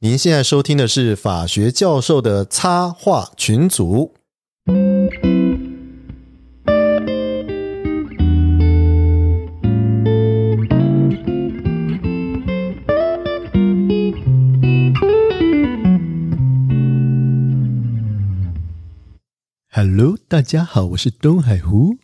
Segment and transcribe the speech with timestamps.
[0.00, 4.14] 您现在收听的是法学教授的插画群组。
[19.70, 21.96] Hello，大家好，我是东海湖。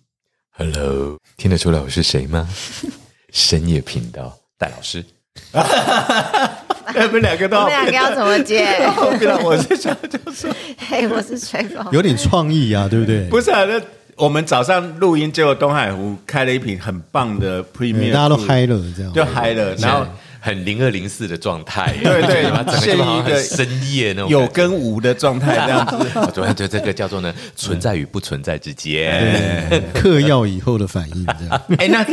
[0.53, 2.49] Hello，听得出来我是谁吗？
[3.29, 5.05] 深夜频道戴老师。
[7.07, 8.67] 你们两个都我们两个要怎么接？
[9.19, 11.85] 不然我是想就是嘿，我是吹风。
[11.93, 13.27] 有点创意啊，对不对？
[13.29, 13.65] 不是啊？
[13.65, 13.81] 那
[14.17, 20.07] 我们早上录音，结果东海湖开了一瓶很棒的 Premier，大家都嗨了，这样就嗨了，然后
[20.45, 22.43] 很零二零四的状态，对对。
[22.67, 26.11] 整个陷就好像于一个深夜那种有跟无的状态这样子。
[26.17, 29.69] 我昨天就这个叫做呢，存在与不存在之间。
[29.71, 31.63] 对嗑药以后的反应，这样。
[31.79, 32.05] 哎，那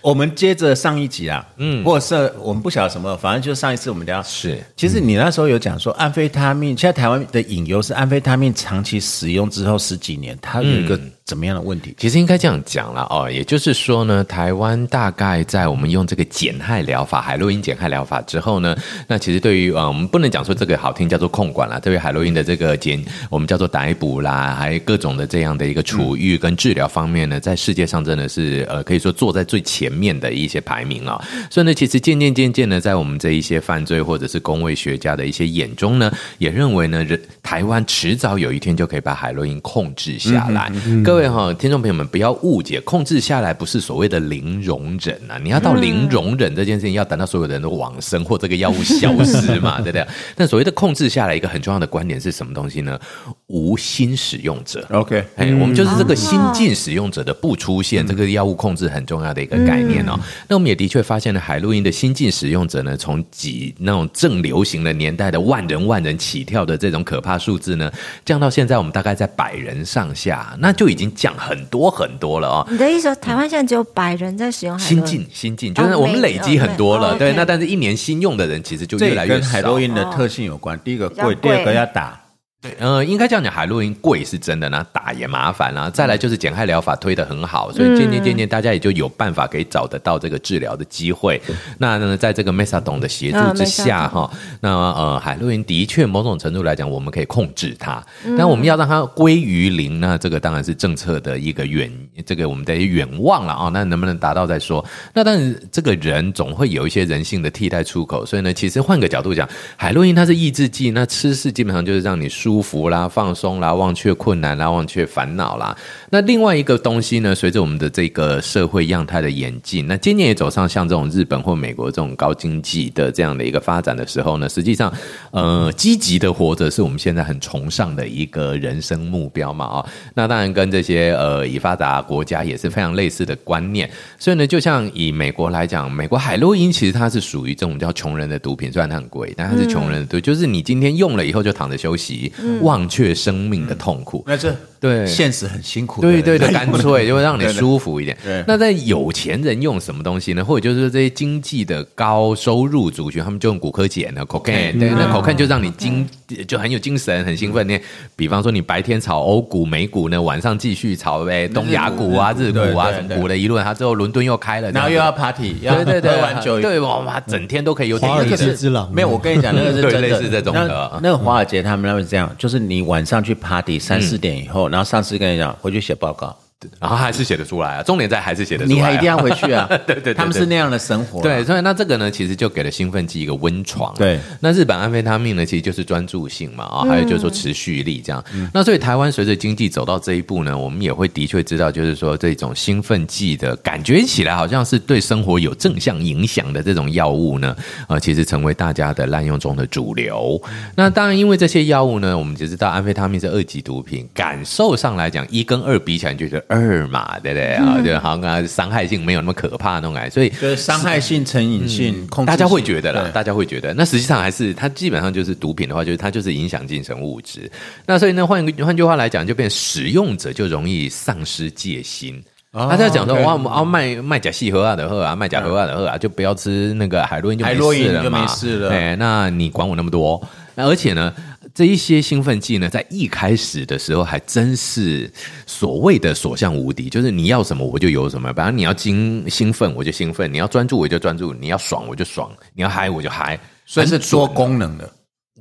[0.00, 4.22] 我们接着上一集啊，嗯，或者是我们不晓得什么，反正就是上一次我们聊。
[4.22, 4.62] 是。
[4.76, 11.94] 其实你那时候有讲说安非他命，现在台湾的引诱是安非他命长期使用之后十几年，它有一个怎么样的问题？
[11.98, 18.74] 其实应该这样讲了哦，也就是说呢，台湾大概在我们用这个减害疗法、海洛因减害疗法之后呢，
[19.06, 40.72] 那其实对于呃，我们不能讲说这个好听叫做控管啦，对于海洛因的这个减，我们叫做逮捕啦，还有各种的这样的一个处遇跟治疗方面呢，在世界上真的是呃，可以说坐在最前面的一些排名啊、所以呢，其实渐渐渐渐的，在我们这一些犯罪或者是工位学家的一些眼中呢，也认为呢，人台湾迟早有一天就可以把海洛因控制下来。
[41.04, 50.06] 各位哈、听众朋友们不要误解，控制下来不是所谓的零容忍啊，你要到零容忍这件事情，要等到所有的人都往生或这个药物消失嘛， 对不对？
[50.36, 53.00] 但所谓的控制下来，一个很重要的观点是什么东西呢？
[53.46, 54.86] 无心使用者。
[54.90, 60.20] OK，哎，我们就是这个新进使用者的不出现，这个药物控制很重要的一个概念哦。
[60.46, 67.90] 那我们也的确发现了海洛因的新进使用者呢，从几那种正流行的年代的万人万人起跳的这种可怕数字呢，
[68.24, 72.66] 降到现在我们大概在百人上下，那就已经降很多很多了哦。
[72.70, 77.32] 你的意思说，台湾现在只有百人在使用海洛因新进新进，就是我们累积很多了，哦对。
[77.34, 79.40] 那但是一年新用的人其实就越来越少。
[79.40, 80.78] 跟海洛因的特性有关。
[80.84, 82.20] 第一个贵，贵第二个要打。
[82.60, 85.88] 对，呃，应该这样讲，海洛因贵是真的，那打也麻烦啦。
[85.88, 91.40] 再来就是减害疗法推得很好，所以渐渐渐渐大家也就有办法可以找得到这个治疗的机会。
[91.78, 94.28] 那呢，在这个 Methadone 的协助之下，哈、
[94.60, 98.04] 那呃，海洛因的确某种程度来讲，我们可以控制它，
[98.36, 101.88] 但我们要让它归于零，那这个当然是政策的一个远，
[102.26, 104.84] 这个我们得远望了啊、那能不能达到再说？
[105.14, 115.76] 那但是这个人总会有一些人性的替代出口，所以呢，其实换个角度讲，海洛因它是抑制剂，那吃是基本上就是让你舒舒服啦、放松啦、忘却困难啦、忘却烦恼啦。
[116.10, 124.92] 那另外一个东西呢，随着我们的这个社会样态的演进，那今年也走上像这种日本或美国这种高经济的这样的一个发展的时候呢，实际上，
[125.32, 133.90] 呃，积极的活着是我们现在很崇尚的一个人生目标嘛啊、那当然跟这些呃已发达国家也是非常类似的观念。
[134.18, 142.32] 所以呢，就像以美国来讲，美国海洛因其实它是属于这种叫穷人的毒品，虽然它很贵，但它是穷人的毒，就是你今天用了以后就躺着休息，
[142.62, 144.24] 忘却生命的痛苦。
[144.26, 148.16] 那这对现实很辛苦对对对，干脆就会让你舒服一点。
[148.24, 148.42] 对。
[148.46, 150.44] 那在有钱人用什么东西呢？
[150.44, 154.78] 或者就是这些经济的高收入族群，他们就用骨科碱呢，cocaine。
[154.78, 156.08] 对，那 cocaine 就让你精
[156.46, 157.66] 就很有精神，很兴奋。
[157.66, 157.78] 那
[158.16, 168.28] 比方说你白天炒欧股、美股呢，晚上继续炒呗东亚股啊、日股啊什么股的一论，他之后伦敦又开了，然后又要 party，要对对对，喝完酒，对哇，整天都可以有点华尔。
[168.28, 168.88] 街之狼。
[168.92, 170.68] 没有，我跟你讲，那个是对真的，类似这种的。
[170.68, 176.36] 那那个华尔街他们那边是这样，就是你晚上去 party 三四点以后，然后上司跟你讲回去写报告，
[176.80, 179.66] 然后还是写得出来啊，重点在还是写得出来啊，你还一定要回去啊。
[179.86, 181.22] 对对对他们是那样的生活啊。
[181.22, 183.94] 对，所以那这个呢，其实就给了兴奋剂一个温床。
[183.94, 188.24] 对，那日本安非他命呢，其实就是专注性嘛，啊、还有就是说持续力这样。
[188.52, 197.56] 那所以台湾随着经济走到这一步呢，我们也会的确知道，就是说这种兴奋剂的感觉起来好像是对生活有正向影响的这种药物呢，
[197.88, 200.40] 呃，其实成为大家的滥用中的主流。
[200.74, 207.80] 那当然，因为这些药物呢，我们只知道安非他命是二级毒品，感受上来讲，一跟二比起来，你就觉得二嘛，对不对啊？
[207.84, 217.50] 就好像啊伤害性没有那么可怕那种感觉，所以就是伤害性、成瘾性、控制大家会觉得啦，大家会觉得，那实际上还是它基本上就是毒品的话，就是它就是影响精神物质。
[217.86, 222.22] 那所以呢，换一个换句话来讲，就变使用者就容易丧失戒心。
[222.52, 230.26] 哦他在讲说哇，我们要卖卖假细盒啊的喝啊，卖假盒啊的喝啊，就不要吃那个海洛因就没海洛因就事了嘛，没事了哎，那你管我那么多？
[230.54, 231.12] 那而且呢，
[231.58, 235.12] 这一些兴奋剂呢，在一开始的时候还真是
[235.44, 238.32] 所谓的所向无敌，就是你要什么我就有什么。
[238.32, 244.88] 反正你要兴兴奋我就兴奋，你要专注我就专注，你要爽我就爽，你要嗨我就嗨，所以是多功能的。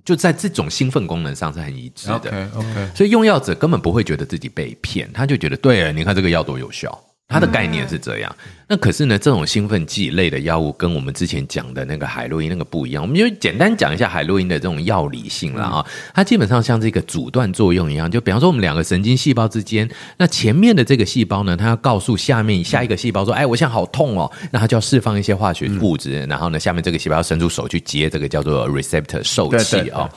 [0.04, 2.16] 就在这种兴奋功能上是很一致的。
[2.16, 7.00] OK OK，所以用药者根本不会觉得自己被骗，他就觉得对，你看这个药多有效。
[7.29, 8.35] 它的概念是这样，
[8.69, 13.03] 那可是呢，这种兴奋剂类的药物跟我们之前讲的那个海洛因那个不一样。
[13.03, 30.09] 我们就简单讲一下海洛因的这种药理性了啊，它基本上像这个阻断作用一样，就比方说我们两个神经细胞之间，那前面的这个细胞呢，它要告诉下面下一个细胞说，哎，我现在好痛哦，那它就要释放一些化学物质，然后呢，下面这个细胞要伸出手去接这个叫做 receptor 受对对器哦。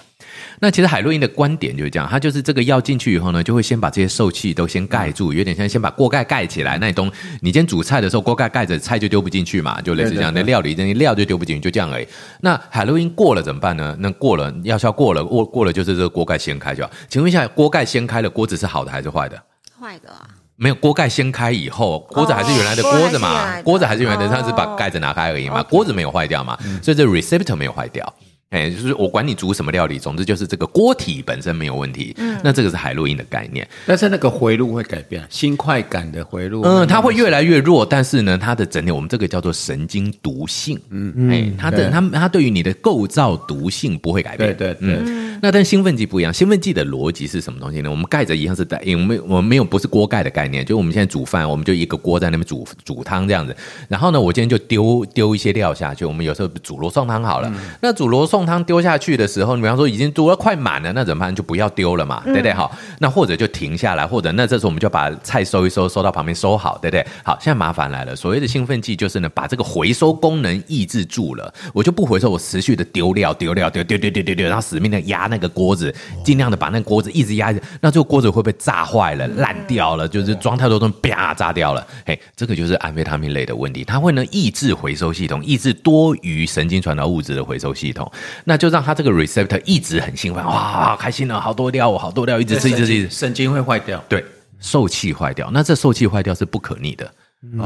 [0.62, 6.76] 那其实海洛因的观点就是这样，它就是这个药进去以后呢，就会先把这些受气都先盖住，有点像先把锅盖盖起来。
[6.78, 7.10] 那你懂？
[7.40, 12.06] 你今天煮菜的时候，锅盖盖着，菜就丢不进去嘛，就类似这样的对对对料理那些料就丢不进去，就这样而已。
[12.42, 13.96] 那海洛因过了怎么办呢？
[14.00, 16.90] 那过了药效过了，过过了就是这个锅盖掀开就好。
[17.08, 19.42] 请问一下，锅盖掀开了，锅子是好的还是坏的？
[19.80, 28.14] 坏的啊，没有锅盖掀开以后，锅子还是原来的锅锅子嘛，锅子还是原来的，哦它只是把盖子拿开而已嘛锅子没有坏掉嘛，所以这 receptor 没有坏掉。
[28.50, 32.12] 哎，就是我管你煮什么料理，总之就是这个锅体本身没有问题。
[32.18, 33.68] 嗯那这个是海洛因的概念。
[33.86, 40.76] 但是那个回路会改变，新快感的回路，嗯，它会越来越弱，但是呢，它的整体我们这个叫做神经毒性。
[40.90, 44.56] 嗯哎，它的对它它对于你的构造毒性不会改变。
[44.56, 45.29] 对对对嗯。
[45.42, 47.90] 那但兴奋剂不一样，兴奋剂的逻辑是什么东西呢？
[47.90, 53.56] 我们盖着一样是带，我们我们没有不是锅盖的概念，就我们现在煮饭，我们就一个锅在那边煮煮汤这样子。
[53.88, 61.34] 然后呢，我今天就丢丢一些料下去，我们有时候煮罗宋汤好了，那煮罗宋汤丢下去的时候，你比方说已经煮了快满了，那怎么办？
[61.34, 62.52] 就不要丢了嘛，对不对？
[62.52, 67.06] 好，那或者就停下来，或者那这时候我们就把菜收一收，收到旁边收好，对不对？
[67.24, 81.86] 好，现在麻烦来了，所谓的兴奋剂就是呢，把这个回收功能抑制住了，我就不回收，我持续的丢料，丢料，丢丢丢丢丢丢，然后死命的压那个锅子，尽量的把那个锅子一直压着，那这个锅子会被炸坏了、烂掉了，就是装太多东西，啪炸掉了。
[82.04, 88.10] 嘿，这个就是安非他命类的问题，它会呢抑制回收系统，抑制多余神经传导物质的回收系统，
[88.44, 93.14] 那就让它这个 receptor 一直很兴奋，哇，好开心了，好多料，好多料，一直吃，一直吃，一直吃。
[93.14, 94.02] 神经会坏掉。
[94.08, 94.24] 对，
[94.58, 97.10] 受气坏掉，那这受气坏掉是不可逆的，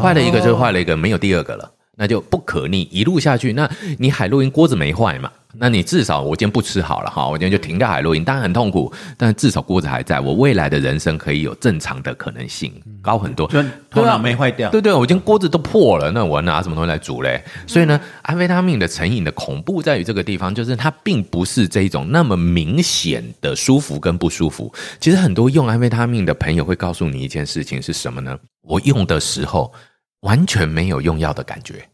[0.00, 5.31] 坏了一个就坏了一个，没有第二个了，那就不可逆，一路下去，那你海洛因锅子没坏嘛？
[5.56, 13.46] 那你至少我今天不吃好了哈，我今天就停掉海洛因，当然很痛苦，但至少锅子还在，我未来的人生可以有正常的可能性，高很多。
[13.46, 14.69] 就头脑没坏掉。
[14.70, 17.41] 对对，我今天锅子都破了，那我拿什么东西来煮嘞？
[17.69, 24.75] 所以呢，安非他命的成瘾的恐怖在于这个地方，就是它并不是这一种那么明显的舒服跟不舒服。
[24.99, 28.37] 其实很多用安非他命的朋友会告诉你一件事情是什么呢？
[28.62, 29.73] 我用的时候
[30.25, 31.87] 完全没有用药的感觉。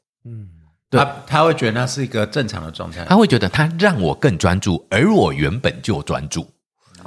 [0.89, 3.05] 对他他会觉得那是一个正常的状态。
[3.05, 6.45] 他会觉得他让我更专注，而我原本就专注，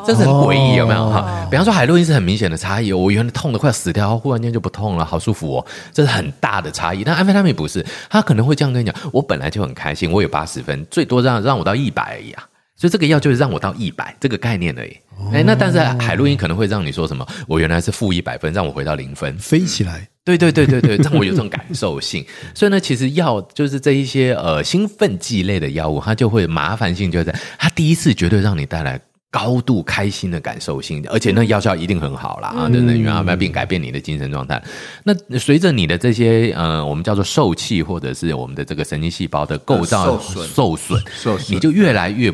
[0.06, 1.46] 这是很诡异，有没有哈？
[1.52, 7.04] 比方说海洛因是很明显的差异，我原来痛的快死掉，忽然间就不痛了，好舒服哦，这是很大的差异。
[7.04, 12.48] 但安非他命不是，他可能会这样跟你讲：我本来就很开心，我有八十分，最多让让我到一百而已啊。
[12.76, 14.98] 所以这个药就是让我到一百这个概念而已。
[15.32, 17.26] 哎，那但是海洛因可能会让你说什么？
[17.48, 19.38] 我原来是负一百分，让我回到零分。
[19.38, 22.26] 飞起来，对对对对对， 让我有这种感受性。
[22.54, 29.00] 所以呢，其实药就是这一些呃兴奋剂类的药物，它就会麻烦性就在它第一次绝对让你带来。
[29.34, 32.70] 高度开心的感受性，而且那药效一定很好啦啊！
[32.70, 34.64] 真的，因为它并改变你的精神状态。
[35.04, 42.32] 那随着你的这些呃，我们叫做受气，或者是我们的这个神经细胞的构造受损，受损你就越来越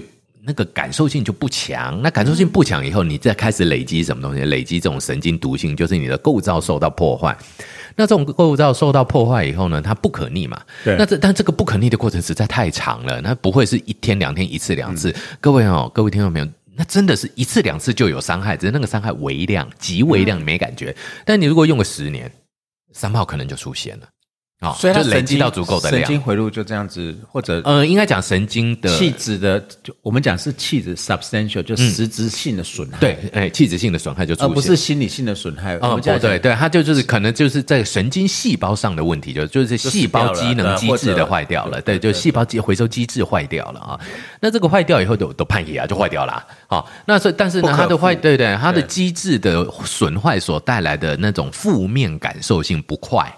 [0.50, 2.02] 那个感受性就不强。
[2.02, 4.44] 那感受性不强以后，你再开始累积什么东西？
[4.46, 7.38] 累积这种神经毒性，就是你的构造受到破坏。
[7.96, 10.60] 那这种构造受到破坏以后呢，它不可逆嘛？
[10.84, 15.14] 对那这但这个不可逆的过程实在太长了，那不会是一天两天一次两次。
[15.40, 16.48] 各位哦，各位听众朋友。
[16.76, 20.96] 那真的是一次两次就有伤害，只是那个伤害微量、极微量，你没感觉。
[21.26, 22.32] 但你如果用个十年，
[22.94, 24.08] 三炮可能就出现了，
[24.62, 26.04] 哦，所以它累积到足够的量。
[26.04, 35.78] 神经回路就这样子，或者呃，应该讲神经的气质的，就我们讲是气质 substantial，就实质性的损害，，对，哎，气质性的损害就出现，而不是心理性的损害。
[35.78, 43.98] 哦不对，对，它就就是可能就是在神经细胞上的问题，就就是细胞机能机制的坏掉了，对，就细胞机回收机制坏掉了啊。
[44.42, 46.84] 那这个坏掉以后都都判野啊，就坏掉了啊。
[47.06, 53.34] 那所以但是呢，它的坏，对对，它的机制的损坏所带来的那种负面感受性不快。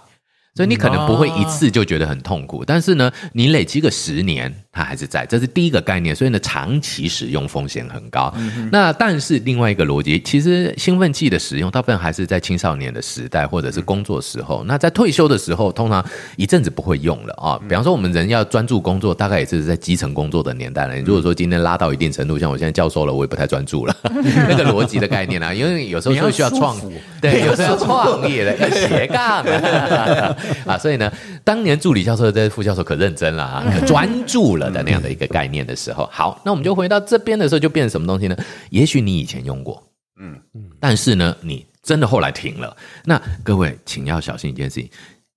[0.54, 6.16] 所以你可能不会一次就觉得很痛苦，但是呢，你累积个十年，它还是在，这是第一个概念。
[6.16, 8.34] 所以呢，长期使用风险很高。
[8.72, 14.64] 那但是另外一个逻辑，其实兴奋剂的使用大部分还是在青少年的时代或者是工作时候。
[14.66, 16.04] 那在退休的时候，通常
[16.38, 17.60] 一阵子不会用了啊。
[17.68, 20.96] 比方说，我们人要专注工作，大概也是在基层工作的年代了。
[20.96, 26.84] 你如果说今天拉到一定程度，像我现在教授了，我也不太专注了， 那个逻辑的概念啊，因为有时候是需要创要
[27.20, 30.36] 对，有时候要创业的，要 斜杠的
[30.66, 31.12] 啊，所以呢，
[31.44, 34.61] 当年助理教授在副教授可认真了啊，可专注了。
[34.62, 38.38] 了的那样的一个概念的时候，好，那我们就回到这边的时候，就变成什么东西呢？
[38.70, 39.84] 也许你以前用过，
[40.22, 42.78] 嗯嗯，但是呢，你真的后来停了。
[43.04, 44.90] 那各位，请要小心一件事情：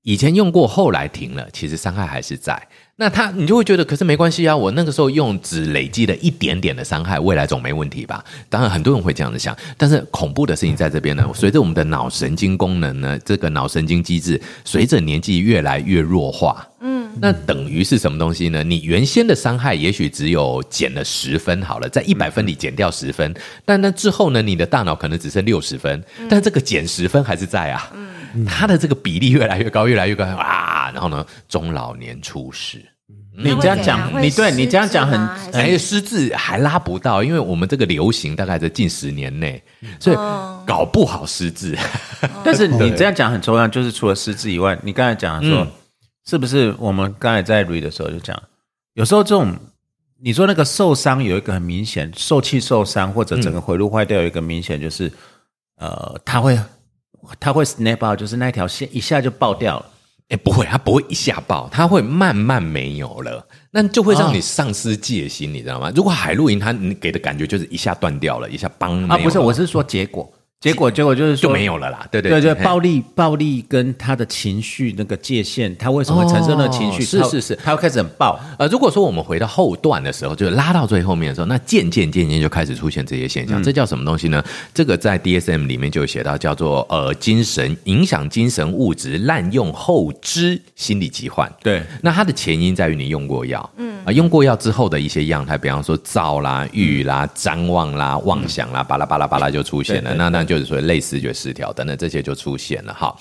[0.02, 2.68] 以前用过，后来停了，其实伤害还是在。
[2.96, 8.24] 那他，你就会觉得，可是没关系啊，我那个时候用只累积了一点点的伤害，未来总没问题吧？
[8.48, 11.28] 当然，很多人会这样子想，但是恐怖的事情在这边呢。
[11.34, 18.62] 随着我们的脑神经功能呢，这个脑神经机制随着年纪越来越弱化，嗯，那等于是什么东西呢？
[18.62, 23.34] 你原先的伤害也许只有减了十分好了，在一百分里减掉十分，
[23.64, 28.06] 但那之后呢，你的大脑可能只剩六十分，但这个减十分还是在啊，嗯，
[28.46, 32.84] 它的这个比例越来越高，越来越高啊，然后呢，中老年出事。
[33.36, 35.20] 你这样讲，你对你这样讲很
[35.52, 39.60] 哎，失智还拉不到，因为我们这个流行大概在近十年内，
[39.98, 40.16] 所以
[40.64, 41.76] 搞不好失智。
[42.44, 45.66] 但是你这样讲很重要，就是除了失智以外，你刚才讲说，
[46.24, 48.40] 是不是我们刚才在 read 的时候就讲，
[48.92, 49.52] 有时候这种
[50.22, 55.12] 你说那个受伤有一个很明显受气受伤，或者整个回路坏掉，有一个明显就是
[55.78, 56.56] 呃，他会
[57.38, 59.90] 它会 snap out，就是那条线一下就爆掉了。
[60.30, 65.92] 哎，不会，它不会一下爆，它会慢慢没有了，那就会让你丧失戒心，你知道吗？
[65.94, 70.32] 如果海露营它你给的感觉就是一下断掉了，一下崩啊，不是，我是说结果。
[70.64, 72.06] 结果，结果就是就没有了啦。
[72.10, 77.04] 对对对对，暴力，暴力跟他的情绪那个界限，他为什么产生那情绪？
[77.04, 78.40] 是是是，他要开始很暴。
[78.58, 83.62] 呃，如果说我们回到后段的时候，就是拉到最后面的时候，那渐渐渐渐就开始出现这些现象。
[83.62, 84.42] 这叫什么东西呢？
[84.72, 91.52] 这个在 DSM 里面就写到，叫做呃精神影响精神物质滥用后知心理疾患。
[91.62, 100.14] 对，那它的前因在于你用过药，嗯啊，用过药之后的一些样态，比方说躁啦、郁啦、张望啦、妄想啦，巴拉巴拉巴拉就出现了。
[100.14, 101.34] 那那就是说类视觉。
[101.34, 103.12] 失调等等这些就出现了哈，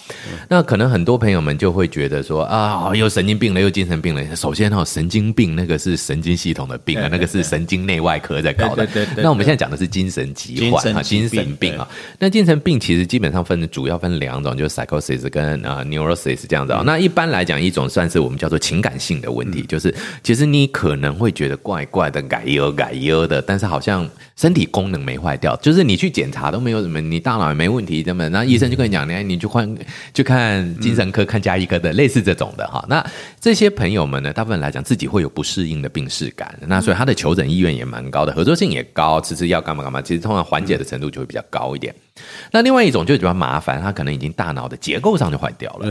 [0.48, 4.36] 那可能很多朋友们就会觉得说啊，又神经病了，又精神病了。
[4.36, 8.88] 首先哈，神经病那个是神经系统的病啊，那个是神经内外科在搞的。
[9.18, 11.90] 那我们现在讲的是精神疾患啊，精神病啊。
[12.20, 16.84] 那精神病其实基本上分主要分两种，就是 psychosis 跟啊 neurosis 这样子啊。
[16.86, 28.04] 那一般来讲，一种算是我们叫做情感性的问题，就是其实你可能会觉得怪怪的、改忧改忧的，但是好像身体功能没坏掉，就是你去检查都没有什么，你大脑也没问题。
[28.06, 29.78] 那么，那医生就跟你讲，你你去换，
[30.14, 32.84] 去看精神科、看加医科的，类似这种的哈。
[32.90, 33.06] 那
[33.40, 41.94] 这些朋友们呢，大部分来讲自己会有不适应的病视感，那所以他的求诊意愿也蛮高的，合作性也高，吃吃药干嘛干嘛，其实通常缓解的程度就会比较高一点。
[42.52, 45.86] 那另外一种就比较麻烦，他可能已经大脑的结构上就坏掉了。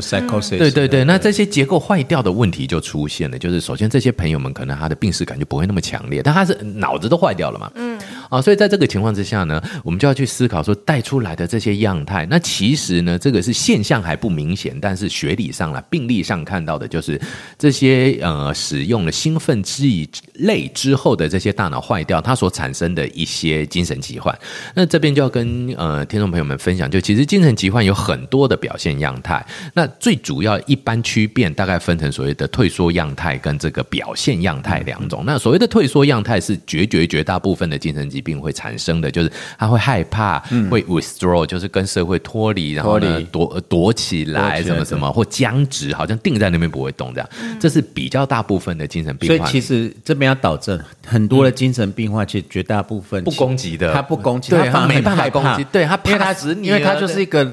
[0.58, 3.38] 对对对，那这些结构坏掉的问题就出现了。
[3.38, 7.70] 就是首先这些朋友们可能他的病视感就不会那么强烈，但他是脑子都坏掉了嘛。
[7.74, 7.91] 嗯。
[8.32, 17.20] 啊，所以在这个情况之下呢，我们就要去思考说带出来的这些样态，那其实呢，这个是现象还不明显，但是学理上了病例上看到的就是
[17.58, 24.36] 这些呃使用了兴奋剂类之后的这些大脑坏掉，它所产生的一些精神疾患。
[24.74, 26.02] 那这边就要跟呃。
[26.06, 35.22] 听众朋友们分享，就其实精神疾患有很多的表现样态，那最主要一般区变大概分成所谓的退缩样态跟这个表现样态两种。
[35.24, 40.38] 那所谓的退缩样态是绝绝绝大部分的精神疾病会产生的，就是他会害怕，
[40.70, 47.28] 会 withdraw，就是跟社会脱离，然后呢躲躲起来，什么什么或僵直，好像定在那边不会动这样。
[47.58, 49.38] 这是比较大部分的精神病患。
[49.38, 55.98] 所以其实这边要导正，很多的精神病患其实绝大部分不攻击的，他不攻击，他没办法攻击，对他。
[56.04, 57.50] 因为他因为他就是一个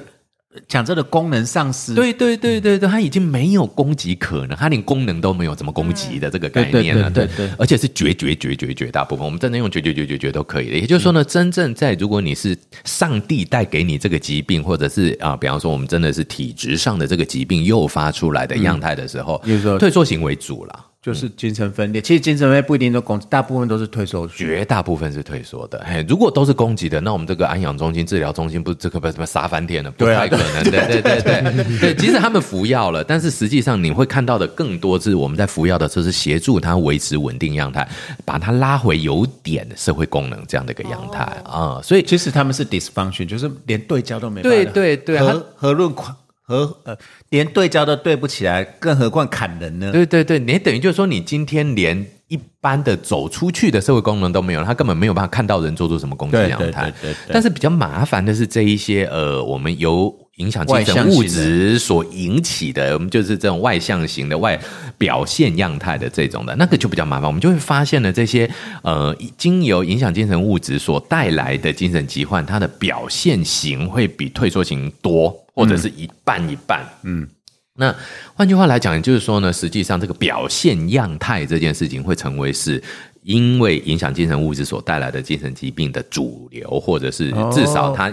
[0.67, 7.09] 讲这个功能丧失，对对对对对，他已经没有攻击可能，它连功能都没有，怎么攻击的这个概念了？
[7.11, 10.75] 对对，而且是绝绝绝绝绝大部分，我们真的用绝绝绝绝绝都可以的。
[10.75, 19.39] 也就是说呢，真正在如果你是上帝带给你这个疾病，或者是啊，比方说我们真的是体质上的这个疾病诱发出来的样态的时候，
[19.77, 20.85] 退缩型为主了。
[21.01, 25.81] 就是精神分裂，其实精神分裂不一定都攻击，大部分都是退缩，绝大部分是退缩的。
[25.87, 29.89] 嘿，如果都是攻击的，那我们这个安养中心、治疗中心不这个不什么杀翻天了？
[29.91, 30.63] 不太可能。
[30.65, 37.87] 对对对对对，即使他们服药了，但是实际上你会看到的更多是我们在服药的时候是协助他维持稳定样态，
[38.25, 41.79] 把他拉回有点社会功能这样的一个样态啊。
[41.81, 46.13] 所以其实他们是 dysfunction，就是连对焦都没对对对，何何论狂。
[46.49, 46.97] 和呃，
[47.29, 49.91] 连对焦都对不起来，更何况砍人呢？
[49.91, 56.89] 对对对，你等于就是说，你今天连一般的走出去的社会功能都没有，他根本没有办法看到人做出什么攻击样态。
[56.99, 57.31] 对对对。
[57.31, 64.59] 但是比较麻烦的是这一些呃，我们由影响精神物质所引起的，我们就是这种外向型的外
[64.97, 67.27] 表现样态的这种的，那个就比较麻烦。
[67.27, 68.49] 我们就会发现呢，这些
[68.81, 75.33] 呃，经由影响精神物质所带来的精神疾患，它的表现型会比退缩型多。
[75.59, 77.27] 或者是一半一半，嗯，
[77.75, 77.93] 那
[78.33, 82.81] 换句话来讲，也就是说呢，实际上这个表现样态这件事情会成为是
[83.23, 88.09] 因为影响精神物质所带来的精神疾病的主流，或者是至少它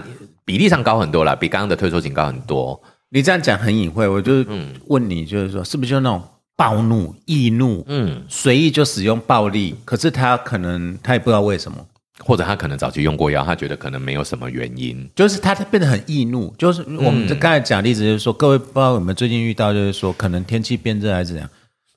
[0.47, 2.81] 比例上高很多了，比刚刚的退缩型高很多。
[3.09, 4.47] 你这样讲很隐晦，我就是
[4.85, 6.23] 问你，就是说，是不是就那种
[6.55, 11.77] 暴怒、易怒，嗯，随意就使用暴力，可是他可能他也不知道为什么，
[12.19, 15.05] 或者他可能早期用过药，他觉得可能没有什么原因。
[15.13, 16.55] 就是他变得很易怒。
[16.57, 21.49] 就是我们这刚才讲例子，就是说，各位不知道有没有最近遇到，就是说可能天气变热还是怎样，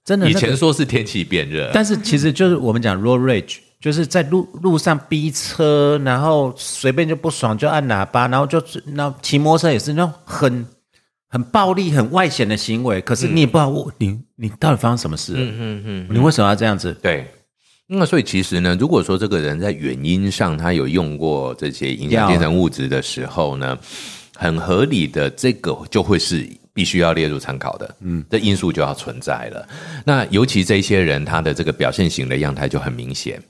[0.05, 10.67] 真的、那个以前说是天气变热，但是其实就是我们讲 road rage，就是在路路上逼车，然后随便就不爽就按喇叭，然后就那骑摩托车也是那种很
[11.29, 13.01] 很暴力、很外显的行为。
[13.01, 15.39] 可是你也不知道我你你到底发生什么事了？
[15.41, 16.93] 嗯嗯嗯，你为什么要这样子？
[17.03, 17.27] 对。
[17.93, 23.77] 那所以其实呢，如果说这个人在原因上他有用过这些影响精神物质的时候呢，
[24.37, 29.69] 很合理的，这个就会是必须要列入参考的，嗯，这因素就要存在了。
[30.05, 33.43] 那尤其这些人他的这个表现型的样态就很明显，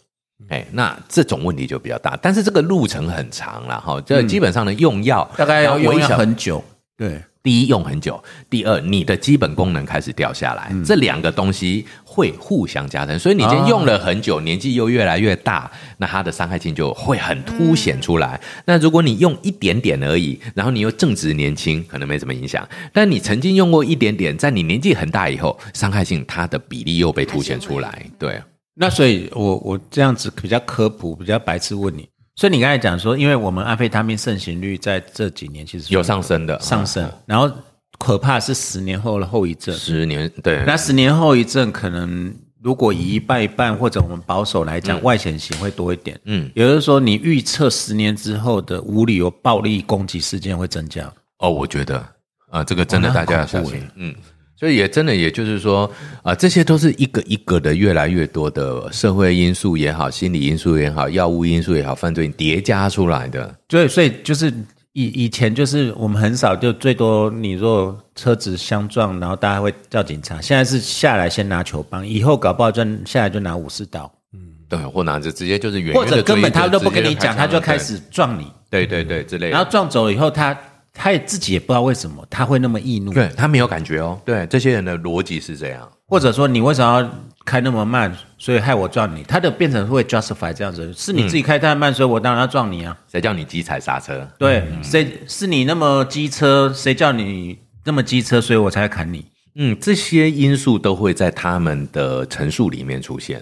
[0.49, 2.19] 哎，那这种问题就比较大。
[2.21, 6.63] 但是这个路程很长了哈，这基本上呢，用药大概要用药很久。
[6.97, 18.39] 对，第一用很久，第二你的基本功能开始掉下来，这两个东西会互相加成，所以你今天用了很久，年纪又越来越大，那它的伤害性就会很凸显出来。
[18.67, 22.69] 那如果你用一点点而已，然后你又正值年轻，可能没什么影响。
[22.93, 28.05] 但你曾经用过一点点，在你年纪很大以后，伤害性它的比例又被凸显出来。
[28.19, 28.43] 对，
[28.75, 32.09] 那所以我我这样子比较科普，比较白痴问你。
[32.37, 37.51] 所以你刚才讲说，因为我们安非他命盛行率在这几年其实有上升的上升，然后
[37.99, 39.75] 可怕是十年后的后遗症。
[39.75, 46.19] 十年对，那十年后遗症可能如果以一半一半，或者我们保守来讲，外显型会多一点。
[46.25, 51.13] 嗯，也就是说，你预测十年之后的无理由暴力攻击事件会增加。
[51.41, 52.03] 哦，我觉得
[52.49, 53.87] 啊，这个真的大家要小心。
[53.97, 54.15] 嗯。
[54.61, 55.91] 所以也真的，也就是说，
[56.23, 63.55] 啊，这些都是一个一个的越来越多的社会因素也好，心理因素也好，药物因素也好，犯罪叠加出来的。
[63.67, 64.53] 对，所以就是
[64.93, 70.43] 以以前就是我们很少就最多你若车子相撞，然后大家会叫警察。
[70.43, 74.13] 现在是下来先拿球棒，以后搞不好就下来就拿武士刀。
[74.35, 78.47] 嗯，对，或拿着直接就是远或者根本他都不跟你讲，他就开始撞你。
[78.69, 79.49] 对对对，之类。
[79.49, 80.55] 然后撞走以后，他。
[80.93, 84.21] 他也自己也不知道为什么他会那么易怒，对他没有感觉哦。
[84.25, 87.11] 对，这些人的逻辑是这样，或者说你为什么要
[87.45, 89.23] 开那么慢，所以害我撞你？
[89.23, 92.97] 他的变成会 justify 这样子，是你自己开太慢，所以我当然要撞你啊。
[93.11, 94.29] 谁叫你急踩刹车？
[94.39, 96.73] 对，谁是你那么机车？
[96.75, 98.41] 谁叫你那么机车？
[98.41, 99.25] 所以我才砍你。
[99.55, 103.41] 嗯，这些因素都会在他们的陈述里面出现。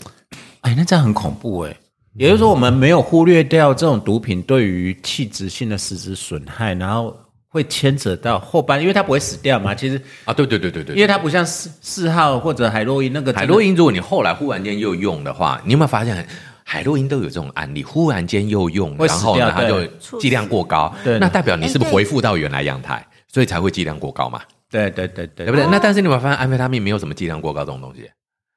[0.60, 1.76] 哎，那这样很恐怖哎。
[2.14, 7.16] 也就是说，我们没有忽略掉这种毒品对于器质性的实质损害，然后。
[7.48, 9.74] 会牵扯到后半，因为它不会死掉嘛。
[9.74, 16.26] 其实啊，对对对对对，因为它不像四四号或者海洛因那个海洛因，如果你后来忽然间又用的话，你有没有发现
[16.62, 17.82] 海洛因都有这种案例？
[17.82, 19.86] 忽然间又用，然后呢，它就
[20.18, 24.42] 剂量过高，那代表你是不是恢复到原来样态，所以才会剂量过高嘛？
[24.70, 25.66] 对对对对，对不对？
[25.70, 28.10] 那但是你有没有发现安非他命没有什么剂量过高这种东西？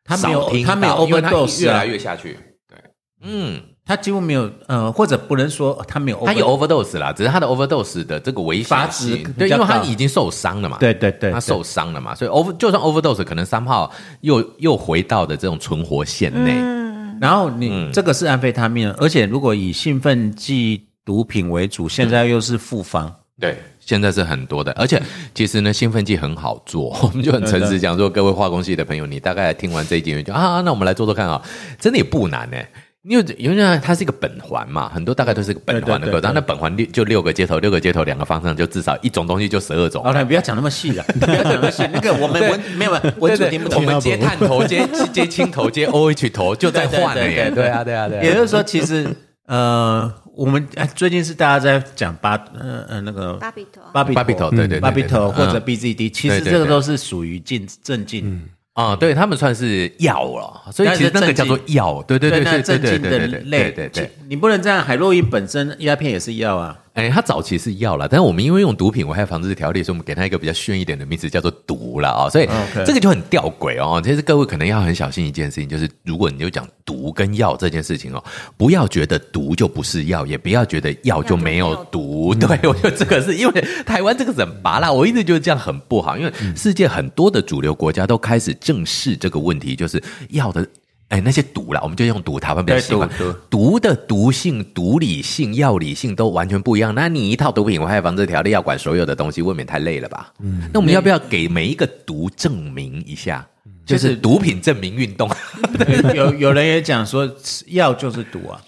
[0.04, 2.38] 它没有，它没有，因为它越来越下去。
[2.68, 2.78] 对，
[3.22, 3.62] 嗯。
[3.86, 13.92] 他几乎没有，呃，或者不能说他没有，他有 overdose 啦，只是他的 overdose 的这个危险性，对，因为他已经受伤了嘛，对对对，他受伤了嘛，所以 over 就算 overdose，可能三号
[14.22, 16.54] 又又回到的这种存活线内。
[16.58, 16.82] 嗯。
[17.20, 25.00] 然后你这个是安非他命，而且如果以兴奋剂毒品为主，现在又是复方，对，现在是很多的，而且
[25.36, 31.40] 其实呢，兴奋剂很好做， 我们就很诚实讲说，各位化工系的朋友，你大概听完这一集就啊，那我们来做做看啊，
[31.80, 32.58] 真的也不难呢。
[33.04, 40.04] 因为因为它是一个本环嘛，很多大概都是个本环的歌，但那本环六就六个接头，六个接头两个方向，就至少一种东西就十二种。
[40.04, 41.84] 好了，不要讲那么细了， 不要讲那么细。
[41.92, 47.50] 那个我们文 没有文主听不懂，我们接探头、接接青头、接 O H 头就在换了耶。
[47.50, 48.22] 对啊，对啊，对。
[48.22, 49.08] 也就是说，其实
[49.48, 58.48] 呃，我们最近是大家在讲巴呃呃那个巴比头，巴比巴比头，对对，巴比头或者 B Z D，其实这个都是属于进镇静。
[58.74, 66.78] 啊，对他们算是药了，所以其实那个叫做药，对对对对对对对对对对，你不能这样，海洛因本身鸦片也是药啊。
[66.94, 72.30] 哎，它早期是药了，但是我们因为用毒品危害防治条例，所以我们给它一个比较炫一点的名字，叫做毒了啊。
[72.30, 72.50] 所以
[72.86, 74.02] 这个就很吊诡哦。
[74.04, 78.22] 其实各位可能要很小心一件事情，就是如果你就讲毒跟药这件事情哦，
[78.58, 82.36] 不要觉得毒就不是药，也不要觉得药就没有毒。
[82.36, 90.68] 对我觉得这个是因为台湾这个人拔啦，我一直觉得这样很不好，因为世界很多的主流国家都开始正视这个问题，就是药的。
[91.12, 93.34] 哎，那些毒啦，我们就用毒，台湾比较习惯毒。
[93.50, 96.96] 毒的毒性、毒理性、药理性都完全不一样。
[96.96, 100.34] 那你一套毒品危害防治条例要管所有的东西，未免太累了吧？
[100.40, 103.46] 嗯，那我们要不要给每一个毒证明一下？
[103.86, 105.30] 就是就是毒品证明运动。
[106.16, 108.62] 有有人也讲说，吃药就是毒啊。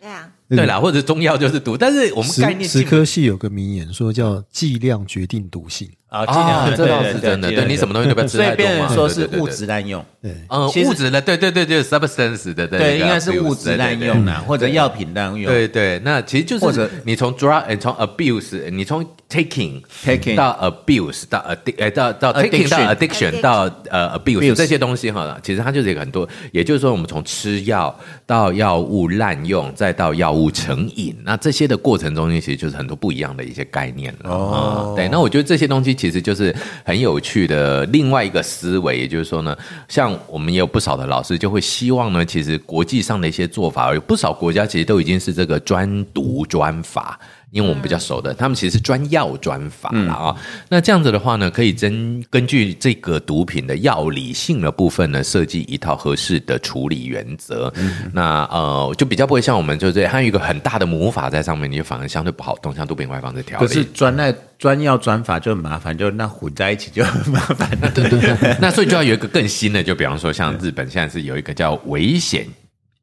[0.00, 5.88] 对啊，对啦，或者中药就是毒，但是我们概念性科系有个名言说叫剂量决定毒性。
[6.14, 7.48] 啊，啊，这倒是对真的。
[7.48, 8.72] 对对你什么东西都不要吃所以太多嘛。
[8.72, 14.32] 变成说对对对对是物质滥用，对，嗯，物质的，对对对，就是 substance 的，对，应该是物质滥用的。
[14.32, 15.52] 啊，或者药品滥用。
[15.52, 27.94] 对对，那其实就是或者你从 drug，呃从 abuse，你从 taking Taking 到 abuse 到 addic，呃到到 taking 到 addiction Addiction 到呃 abuse 这些东西哈，其实它就是一个很多，也就是说我们从吃药
[28.26, 34.30] 到药物滥用，再到药物成瘾，那这些的过程中间其实就是很多不一样的一些概念了。
[34.30, 39.56] 哦啊对，那我觉得这些东西其实就是很有趣的另外一个思维，也就是说呢，
[39.88, 47.18] 像我们也有不少的老师就会希望呢，其实国际上的一些做法，有不少国家其实都已经是这个专读专法。
[47.54, 50.36] 因为我们比较熟的，他们其实是专药专法了啊、
[50.68, 57.72] 那这样子的话呢，可以根根据这个毒品的药理性的部分呢，设计一套合适的处理原则。
[58.12, 63.66] 那呃，就比较不会像我们就是它有一个很大的魔法在上面，你就反而相对不好动，像毒品外放这条例。
[63.66, 67.88] 可是专那专药专法就很麻烦，就那混在一起就很麻烦了。
[67.94, 72.44] 对对 对，那所以就要有一个更新的，就比方说像日本现在是有一个叫危险。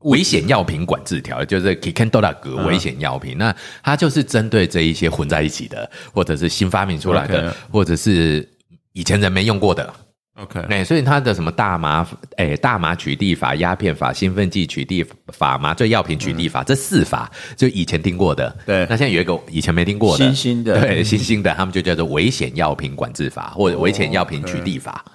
[0.04, 8.48] 危险药品管制条，就是 Kikendola 格危险药品，那它就是针对这一些混在一起的，或者是新发明出来的或者是
[8.94, 9.94] 以前人没用过的
[10.36, 18.54] ，OK，哎、所以它的什么大麻，哎、大麻取缔法、鸦片法、兴奋剂取缔法、麻醉药品取缔法、这四法，就以前听过的。
[18.66, 18.86] 对。
[18.90, 20.82] 那现在有一个以前没听过的，新兴的。
[20.82, 25.06] 对，新兴的，他们就叫做危险药品管制法或者危险药品取缔法。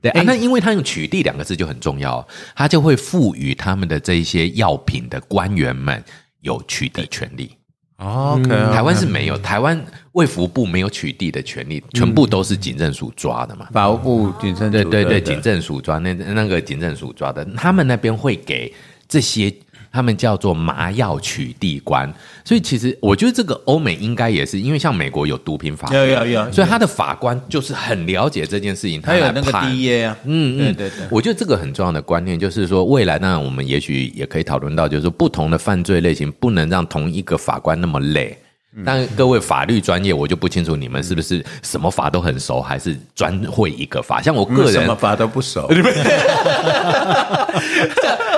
[0.00, 6.02] 对啊，那因为他用“取缔”两个字就很重要，他就会赋予他们的这一些药品的官员们
[6.40, 7.54] 有取缔权利。
[7.96, 9.78] OK，台湾是没有，台湾
[10.12, 13.68] 卫福部没有取缔的权利，全部都是警政署抓的嘛。
[13.72, 18.74] 法务部警政署对对对，警政署抓那那个警政署抓的，他们那边会给
[19.08, 19.54] 这些。
[19.92, 22.12] 他们叫做麻药取缔官，
[22.44, 31.08] 所以其实我觉得这个欧美应该也是，因为像美国有毒品法，有有有所以他的法官就是很了解这件事情，他有那个 DEA 啊，嗯嗯，对对对。
[31.10, 38.38] 我觉得这个很重要的观念就是说，未来呢，我们也许也可以讨论到，就是说不同的犯罪类型不能让同一个法官那么累。
[38.86, 44.22] 但各位法律专业，我就不清楚你们是不是什么法都很熟，还是专会一个法？
[44.22, 45.66] 像我个人什么法都不熟，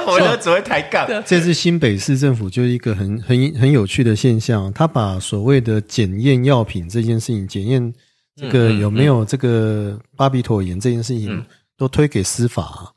[0.06, 1.06] 我就只会抬杠。
[1.26, 7.92] 这次新北市政府就是一个很很很有趣的现象，他把所谓的检验药品这件事情，检验
[8.34, 11.44] 这个有没有这个巴比妥盐这件事情，
[11.76, 12.94] 都推给司法。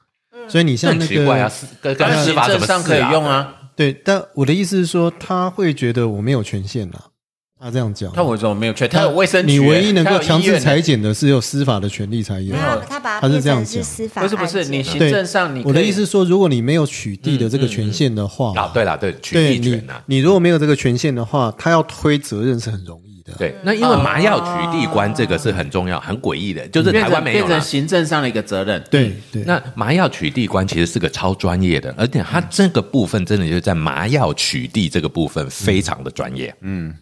[0.47, 3.25] 所以你这像那很奇怪啊，个司跟司法怎么上可以用？
[3.25, 7.11] 啊，对，但我的意思是说，他会觉得我没有权限了。
[7.57, 8.87] 他这样讲，他为什么没有权？
[8.89, 12.61] 他有卫生局，你唯一能够强制裁剪的是有司法的权利才有没。
[12.61, 19.93] 有，他把他是这样讲司法不是不是，你行政上你我的意思是说，如果你没有取缔的这个权限的话，啊，对了，对，取缔权呐。
[20.05, 23.33] 你如果没有这个权限的话，他要推责任是很容易的。
[23.37, 28.83] 对，那因为麻药取缔官这个是很重要、很诡异的，就是台湾没有变成行政上的一个责任。
[28.91, 36.53] 对对，那麻药取缔官其实是个超专业的，而且他这个部分真的就是在麻药取缔这个部分非常的专业。
[36.61, 36.93] 嗯，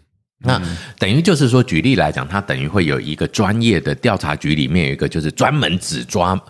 [0.44, 0.60] 那
[0.98, 6.40] 等于就是说，举例来讲，他等于会有一个专业的调查局，里面有一个就是专门只抓。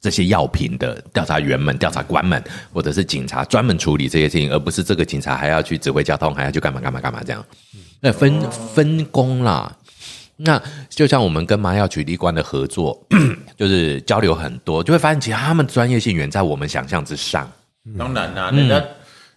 [0.00, 7.44] 这些药品的调查员们、调查官们，或者是警察专门处理这些事情，而不是这个警察还要去指挥交通，还要去干嘛干嘛干嘛这样。
[8.00, 9.76] 那分分工啦，
[10.38, 13.00] 那就像我们跟麻药取缔官的合作，
[13.56, 17.48] 就是交流很多，就会发现其实他们专业性远在我们想象之上。
[17.96, 18.84] 当然啦，人家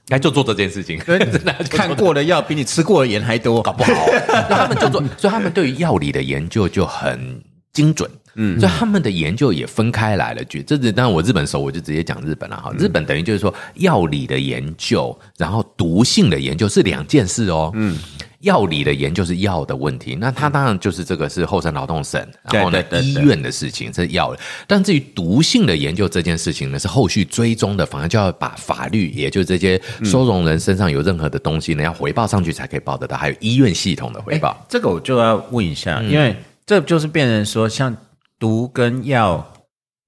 [0.09, 4.05] 哎，就做这件事情， 真的看过的药比你吃过的盐还多，搞不好，
[4.49, 7.41] 那他们就做，所以他们对于药理的研究就很
[7.73, 8.09] 精准。
[8.37, 10.43] 嗯，所以他们的研究也分开来了。
[10.43, 12.69] 就这是当然我日本熟，我就直接讲日本了哈。
[12.77, 17.71] 日本等于就是说药理的研究，然后毒性的研究是两件事哦。
[17.75, 17.97] 嗯，
[18.45, 24.39] 药理的研究是药的问题，那他当然就是这个是后生劳动省，然后呢医院的事情是药的。
[24.67, 34.65] 但至于毒性的研究这件事情呢，是后续追踪的，反而就要把法律，也就是这些收容人身上有任何的东西呢，要回报上去才可以报得到，还有医院系统的回报。
[34.69, 37.95] 这个我就要问一下，因为这就是变成说，像
[38.37, 39.53] 毒跟药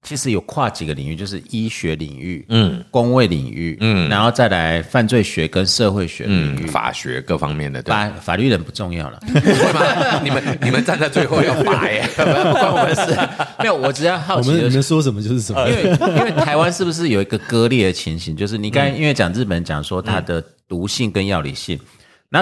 [0.08, 6.66] 其实有跨几个领域，就是医学领域、嗯公卫领域，嗯然后再来犯罪学跟社会学领嗯，域。
[6.66, 7.92] 法学各方面的，对。
[7.92, 9.20] 法法律人不重要了？
[10.24, 13.14] 你们你们站在最后要罚耶， 不关我们的事。
[13.58, 15.68] 没有，我只要好我们你奇的是们说什么就是什么。
[15.68, 18.34] 因为因为台湾是不是有一个割裂的情形？
[18.34, 21.84] 就是你刚才因为讲日本讲说它的毒性跟药理性，然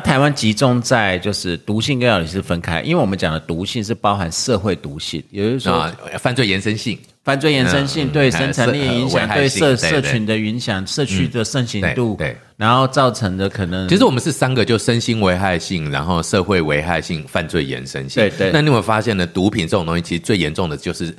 [0.01, 12.19] 后台湾集中在就是毒性跟药理是分开，因为我们讲的毒性是包含社会毒性，也就是说啊，犯罪延伸性，犯罪延伸性嗯对生产力影呃响、对社社群的影响、社区的盛行度，
[12.57, 18.21] 然后造成的可能其实我们是三个，就身心危害性，然后社会危害性、犯罪延伸性。
[18.21, 19.25] 对对那你有没有发现呢？
[19.25, 21.15] 毒品这种东西，其实最严重的就是。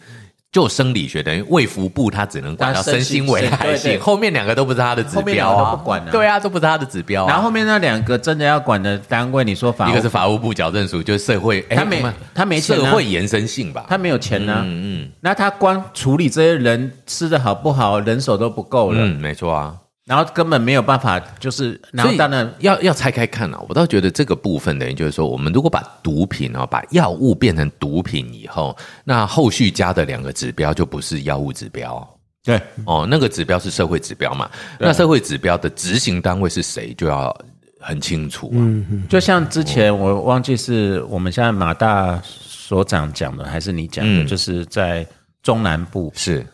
[0.52, 3.78] 就生理学等于卫福部，它只能管到它身心身心危害对对。
[3.78, 5.52] 性，后面两个都不是它的指标。
[5.52, 6.08] 啊，都不管啊。
[6.12, 7.28] 对啊，都不是它的指标啊。
[7.28, 12.86] 然后后面那两个真的要管的单位，你说法务一个是法务部矫正署，就是社会，哎他没他没钱啊。
[12.86, 13.86] 社会延伸性吧？
[13.90, 15.10] 他没有钱呢、嗯嗯。
[15.22, 19.76] 那他光处理这些人吃的好不好，人手都不够了，嗯，没错啊。
[20.08, 32.17] 然后根本没有办法，就是然后当然要要拆开看啊，我倒觉得这个部分等于就是说，我们如果把毒品啊，把药物变成毒品以后，那后续加的两个指标就不是药物指标。
[32.41, 34.50] 对哦，那个指标是社会指标嘛？
[34.80, 37.38] 那社会指标的执行单位是谁，就要
[37.82, 38.63] 很清楚啊。
[39.10, 45.06] 就像之前我忘记是我们现在马大所长讲的，还是你讲的，嗯就是在
[45.43, 46.48] 中南部是，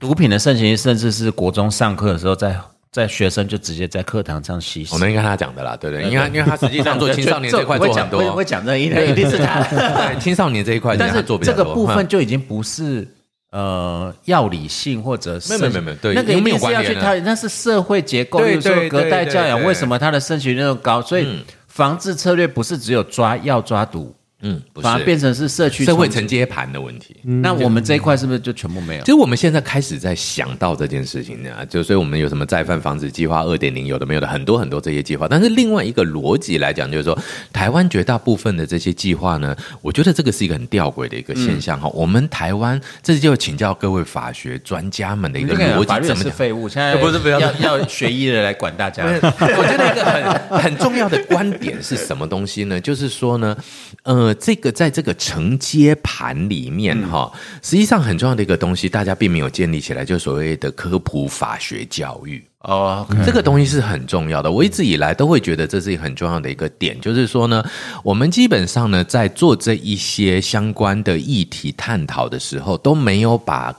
[0.00, 2.60] 毒品的盛行，甚至是国中上课的时候在。
[2.90, 4.94] 在学生就直接在课堂上吸食。
[4.94, 6.08] 我，能跟他讲的啦，对不对？
[6.10, 9.62] 因为因为他实际上做青少年这块做很 多，会会讲这一定一定是他。
[9.70, 13.06] 对青少年这一块，但是这个部分嗯就已经不是
[13.50, 17.14] 呃药理性或者没有没有没有对那个没有一定是要去关联啊。
[17.14, 21.02] 讨那是社会结构，对比如说对对隔代教养为什么他的升学率那么高？
[21.02, 21.44] 所以嗯。
[21.68, 27.16] 防治策略不是只有抓药抓毒，嗯，不反而变成是社区社会承接盘的问题。
[27.24, 29.06] 那我们这一块是不是就全部没有其？
[29.06, 35.26] 实我们现在开始在想到这件事情呢，就所以我们有什么再犯防止计划二点零，有的没有的很多很多这些计划。
[35.28, 37.18] 但是另外一个逻辑来讲，就是说
[37.52, 41.88] 台湾绝大部分的这些计划呢，我觉得这个是一个很吊诡的一个现象哈。
[41.88, 46.22] 我们台湾这就请教各位法学专家们的一个逻辑怎么讲？
[46.22, 49.02] 是废物，现在 不是不要要要学医的来管大家。
[49.04, 52.80] 我觉得一个很很重要的观点是什么东西呢？
[52.80, 53.56] 就是说呢，
[54.04, 62.44] 呃，这个在这个承接盘里面哈、实际上很重要的一个东西，大家并没有建立起来，就是所谓的科普法学教育。
[62.60, 64.50] 哦这个东西是很重要的。
[64.50, 67.64] 我一直以来都会觉得这是一个很重要的一个点，就是说呢，
[68.02, 73.74] 我们基本上呢，在做这一些相关的议题探讨的时候，都没有把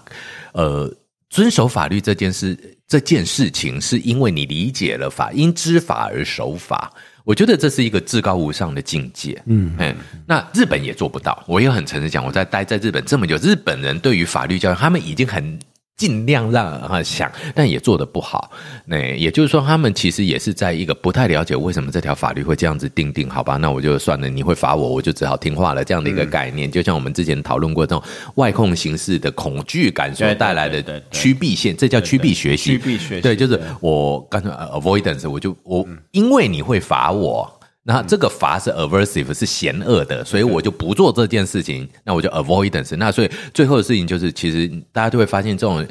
[0.53, 0.89] 呃
[1.29, 2.57] 遵守法律这件事
[2.87, 6.89] 这件事情，是因为你理解了法，因知法而守法。
[7.29, 9.39] 我觉得这是一个至高无上的境界。
[9.45, 11.43] 嗯，哎，那日本也做不到。
[11.45, 15.59] 我也很诚实讲，我在待在日本这么久，日本人对于法律教育，他们已经很。
[15.99, 18.49] 尽量让啊想，但也做得不好。
[18.85, 23.57] 那也就是说，他们其实也是在一个不太了解为什么这条法律会这样子定定，好吧？
[23.57, 25.83] 那我就算了，你会罚我，我就只好听话了。
[25.83, 28.01] 这样的一个概念，就像我们之前讨论过这种
[28.35, 32.71] 外控形式的恐惧感所带来的趋避线，这叫趋避学习。
[32.71, 37.58] 趋避学习对，就是我刚才呃 avoidance，我就我因为你会罚我。
[37.89, 42.95] 那这个罚是 aversive，是嫌恶的，所以我就不做这件事情，那我就 avoidance。
[42.97, 45.83] 那所以最后的事情就是，其实大家就会发现，这种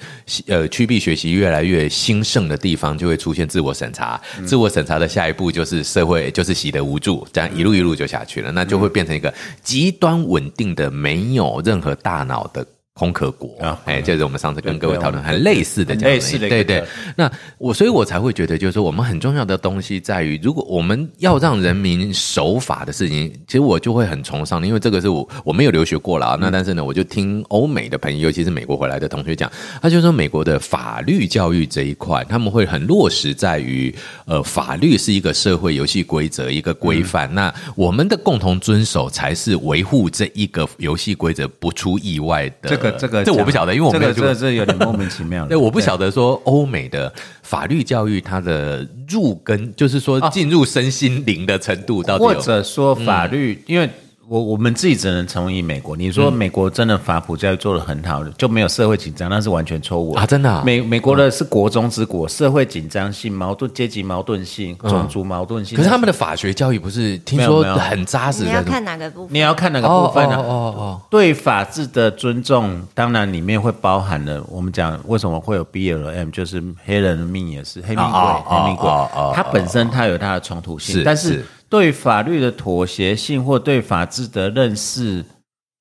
[0.46, 4.20] 呃趋避学习越来越兴盛的地方，就会出现自我审查。
[4.46, 9.34] 自我审查的下一步就是社会，就是习得无助，这样一路一路就下去了，那就会变成一个
[9.64, 12.64] 极端稳定的、没有任何大脑的。
[12.98, 16.84] 空壳国啊，哎，这是我们上次跟各位讨论很类似的很这样类似的一个对对。
[17.14, 26.36] 那我所以，我才会觉得，就是说，我们很重要的东西在于，如果我们要让人民守法的事情，其实我就会很崇尚，因为这个是我我没有留学过啦。
[26.40, 29.48] 那但是呢，我就听欧美的朋友，尤其是美国回来的同学讲，
[29.80, 33.94] 他就说美国的法律教育这一块，他们会很落实在于，
[34.26, 37.32] 呃，法律是一个社会游戏规则，一个规范。
[37.32, 42.68] 那我们的共同遵守才是维护这一个游戏规则不出意外的。
[42.68, 45.48] 这个这个这我不晓得，因为我这没有去过个这个这有点莫名其妙了。
[45.50, 53.88] 对，我不晓得说欧美的法律教育它的入根，就是说进入身心灵的程度到底有或者说法律，因为
[54.28, 55.96] 我我们自己只能从以美国。
[55.96, 60.62] 你说美国真的法普教育做的很好，就没有社会紧张，那是完全错误啊真的啊。
[60.66, 65.76] 美美国的是国中之国，社会紧张性、矛盾、阶级矛盾性、种族矛盾性。
[65.78, 68.50] 可是他们的法学教育不是听说很扎实的？
[68.50, 69.34] 你要看哪个部分？
[69.34, 78.90] 你要看哪个哦部分呢、哦哦哦对法治的尊重，当然里面会包含了我们讲为什么会有 BLM，就是黑人的命也是黑命贵，黑命贵。
[79.34, 85.24] 它本身它有它的冲突性，是但是是对法律的妥协性或对法治的认识，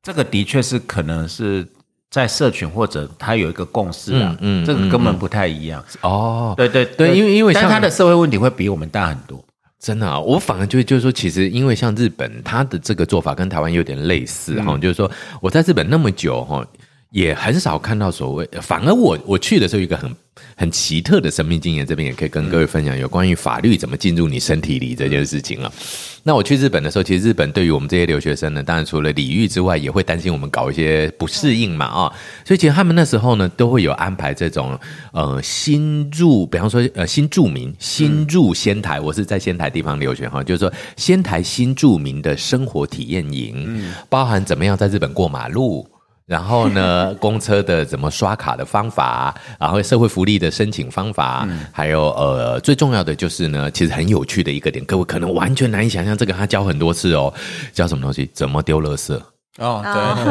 [0.03, 1.67] 这个的确是可能是
[2.09, 5.83] 在社群或者他有一个共识啊，嗯嗯这个根本不太一样。
[6.01, 9.43] 哦，对对对因为因为像但他的社会问题会比我们大很多。
[9.79, 16.65] 真的啊，我反而就就是说，其实因为像日本，它的这个做法跟台湾有点类似哈、就是说我在日本那么久哈，
[17.11, 20.13] 也很少看到所谓，反而我我去的时候，有一个很
[20.55, 25.71] 很奇特的生命经验，这边也可以跟各位分享有关于法律怎么进入你身体里这件事情啊。
[26.23, 34.77] 那我去日本的时候，其实日本对于我们这些留学生呢，当然除了礼遇之外，也会担心我们搞一些不适应嘛啊、所以其实他们那时候呢，都会有安排这种
[35.13, 45.87] 呃新入，比方说呃新住民新入仙台，我是在仙台地方留学哈，就是说仙台新住民的生活体验营，包含怎么样在日本过马路。
[46.27, 57.33] 然后呢， 公车的怎么刷卡的方法，然后社会福利的申请方法，还有呃，最重要的就是呢，其实很有趣的一个点，各位可能完全难以想象，这个他教很多次哦，
[57.73, 58.29] 教什么东西？
[58.33, 59.19] 怎么丢垃圾？
[59.57, 59.81] 哦，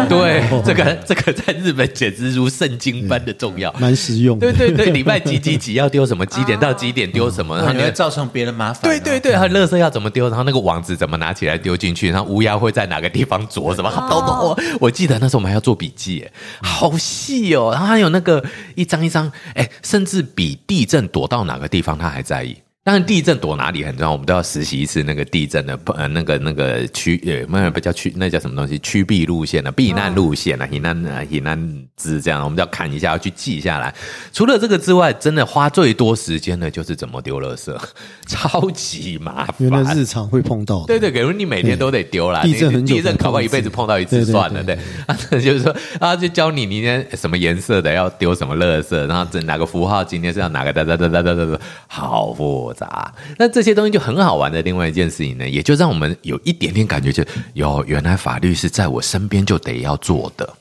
[0.08, 3.72] 对 对，这个这个在日本简直如圣经般的重要。
[3.78, 4.52] 蛮实用的。
[4.52, 8.82] 对对对，礼拜几几几要丢什么，几点到几点丢什么，然后然后你会造成别人麻烦。
[8.82, 18.44] 对对对，还有垃圾要怎么丢，然后那个网子怎么拿起来丢进去，然后乌鸦会在哪个地方啄什么，都都我我记得那时候我们还要做笔记，哎，好细哦，然后还有那个
[18.76, 22.56] 一张一张，哎，甚至比地震躲到哪个地方他还在意。
[22.86, 28.78] 当然，地震躲哪里很重要，我们都要实习一次那个地震的呃那个那个区呃，那不叫区，那叫什么东西？
[28.78, 31.58] 区避路线的避难路线啊，避难啊避难
[31.96, 33.92] 之这样，我们就要看一下，要去记下来。
[34.32, 37.76] 除了这个之外，真的花最多时间的就是怎么丢垃圾，
[38.28, 39.96] 超级麻因为那烦。
[39.96, 40.86] 日常会碰到的。
[40.86, 42.42] 对对，比如你每天都得丢啦。
[42.42, 44.78] 地震地震才碰一次搞不好一辈子碰到一次算了，对
[45.42, 53.12] 就是说啊，就教你你今天什么颜色的要丢什么垃圾，然后整哪个符号今天是要哪个哒哒哒哒哒哒哒，好复杂。
[53.38, 54.62] 那这些东西就很好玩的。
[54.62, 60.54] 另外一件事情呢，也就让我们有一点点感觉就，有原来法律是在我身边就得要做的。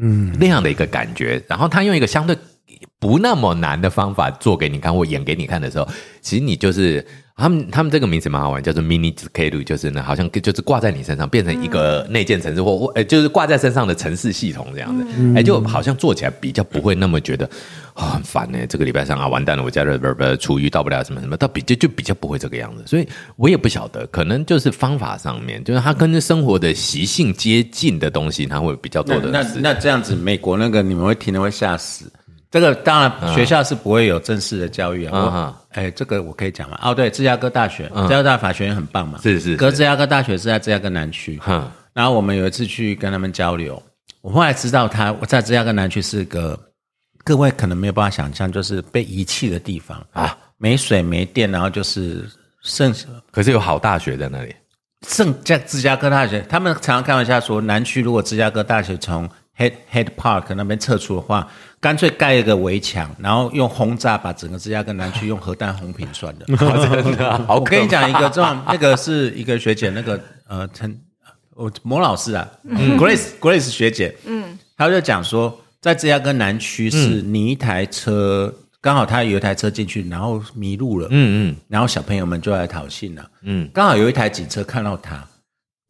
[0.00, 1.42] 嗯，那样的一个感觉。
[1.46, 2.34] 然后他用一个相对
[2.98, 5.86] 不那么难的方法做给你看或演给你看的时候，
[6.20, 9.12] 其实你就是他们他们这个名字蛮好玩，叫做 mini
[9.50, 17.48] 路，就是呢好像就是挂在你身上，变成一个内建城市或或呃就是挂在身上的城市系统这样子，哎、就好像做起来比较不会那么觉得。
[17.94, 32.10] 啊、很烦呢、这个礼拜上啊，完蛋了，我家的不不厨余到不了什么什么，到比就就比较不会这个样子，所以我也不晓得，可能就是方法上面，就是它跟生活的习性接近的东西，它会比较多的那是那这样子，美国那个你们会听的会吓死。
[32.52, 35.58] 这个当然学校是不会有正式的教育啊。
[35.70, 36.78] 哎，这个我可以讲吗？
[36.82, 39.18] 哦，对，芝加哥大学，芝加哥大法学院很棒嘛。
[39.22, 41.38] 是是是可芝加哥大学是在芝加哥南区。
[41.42, 43.82] 哼然后我们有一次去跟他们交流，
[44.20, 46.58] 我后来知道他我在芝加哥南区是个
[47.24, 52.28] 各位可能没有办法想象，就是被遗弃的地方啊，没水没电，然后就是
[52.62, 52.94] 剩
[53.30, 54.54] 可是有好大学在那里，
[55.06, 61.46] 圣在芝加哥大学，他们常常开玩笑说，南区如果芝加哥大学从 Head Head Park 那边撤出的话，
[61.80, 66.46] 干脆盖一个围墙，然后用轰炸把整个芝加哥南区用核弹轰平算了。
[66.56, 70.98] 真的 好我跟你讲一个这样，那个是一个学姐，那个呃陈
[71.54, 81.56] 我某老师啊、g r a c e Grace 学姐，嗯，她就讲说，在芝加哥南区是你一台车，刚好他有一台车进去，然后迷路了，嗯嗯。
[81.68, 85.22] 然后小朋友们就来讨信了，嗯，刚好有一台警车看到他，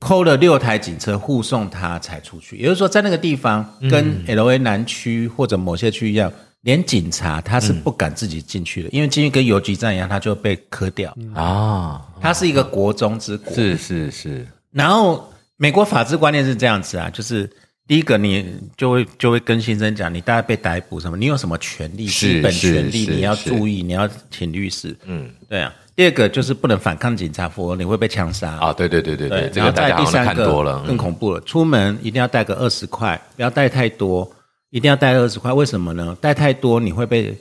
[0.02, 2.56] 扣了六台警车护送他才出去。
[2.56, 6.30] 也就是说，在那个地方跟 L A 南区或者某些区一样，
[6.62, 11.16] 连警察他是不敢自己进去的，因为进去跟游击战一样，他就被磕掉。
[11.34, 13.54] 啊，他是一个国中之国。
[13.54, 17.48] 是是是，然后美国法治观念是这样子啊，就是
[17.86, 18.44] 第一个你
[18.76, 24.96] 就会就会跟新生讲，你大概被逮捕什么，你有什么权利，基本权利你要注意，你要请律师。
[25.04, 25.72] 嗯，对啊。
[25.94, 28.52] 第二个就是不能反抗警察，否则你会被枪杀。
[28.52, 31.40] 啊，对对对对对，这然后再个大家好像第三个看多了，嗯更恐怖了。
[31.42, 34.30] 出门一定要带个二十块，不要带太多，
[34.70, 35.52] 一定要带二十块。
[35.52, 36.16] 为什么呢？
[36.20, 37.36] 带太多你会被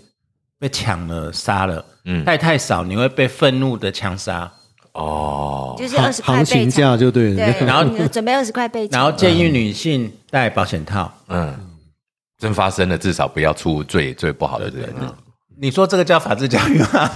[0.59, 4.51] 被抢了、杀了；嗯带太少你会被愤怒的枪杀。
[4.93, 7.35] 哦，就是二行十块行情备价就对了。
[7.37, 11.09] 对，然后你准备二十块备然后建议女性戴保险套。
[11.29, 11.57] 嗯，
[12.37, 15.15] 真发生了，至少不要出最最不好的人啊。
[15.61, 17.11] 你说这个叫法治教育吗？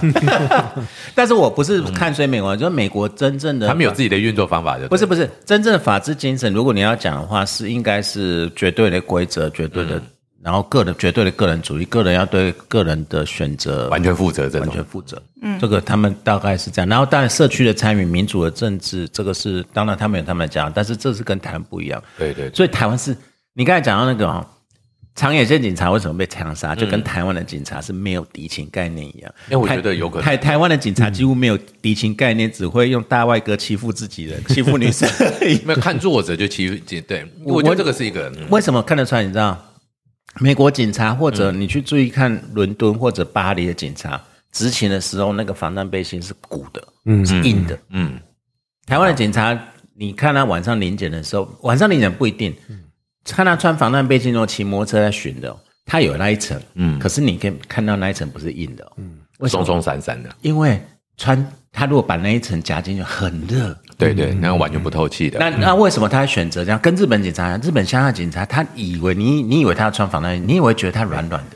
[1.16, 6.52] 但是我不是看衰美国，就是美国真正的他们有自己的运作方法，就不是不是真正的法治精神。
[6.52, 10.00] 如果你要讲的话，是应该是绝对的规则，绝对的，
[10.44, 14.84] 然后个人绝对的个人主义，个人要对个人的选择完全负责这种完全。
[14.84, 15.20] 负责。
[15.42, 16.88] 嗯，这个他们大概是这样。
[16.88, 22.00] 然后当然社区的参与、民主的政治，这个是当然他们有他们的讲，但是这是跟台湾不一样。
[22.16, 23.16] 对对，对所以台湾是
[23.54, 24.46] 你刚才讲到那个哦，
[25.16, 29.34] 长野县警察为什么被枪杀，就跟台湾的警察是没有敌情概念一样。
[29.50, 30.22] 因为我台觉得有可能。
[30.22, 35.08] 台台湾的警察几乎没有敌情概念，只会用大外哥欺负自己人， 欺负女生。
[35.64, 36.76] 没有看作者就欺负
[37.08, 38.46] 对，我我觉得这个是一个嗯。
[38.50, 39.22] 为什么看得出来？
[39.22, 39.58] 你知道，
[40.38, 47.78] 美国警察或者你去注意看伦敦或者巴黎的警察执勤的时候，那个防弹背心是鼓的，嗯，是硬的。
[47.88, 48.20] 嗯，
[48.86, 49.58] 台湾的警察，
[49.96, 52.54] 你看他晚上临检的时候，晚上临检不一定，
[53.26, 59.48] 看他穿防弹背心后，骑摩托车在巡的哦，他有那一层，嗯，可是你可以看到那一层不是硬的、哦，嗯？
[59.48, 60.80] 松松散散的，因为
[61.18, 63.76] 穿他如果把那一层夹进去，很热。
[63.98, 65.38] 对对，那完全不透气的。
[65.38, 66.78] 那那为什么他选择这样？
[66.80, 71.55] 跟日本警察，日本乡下警察，他以为你你以为他要穿防弹衣，你以为觉得他软软的，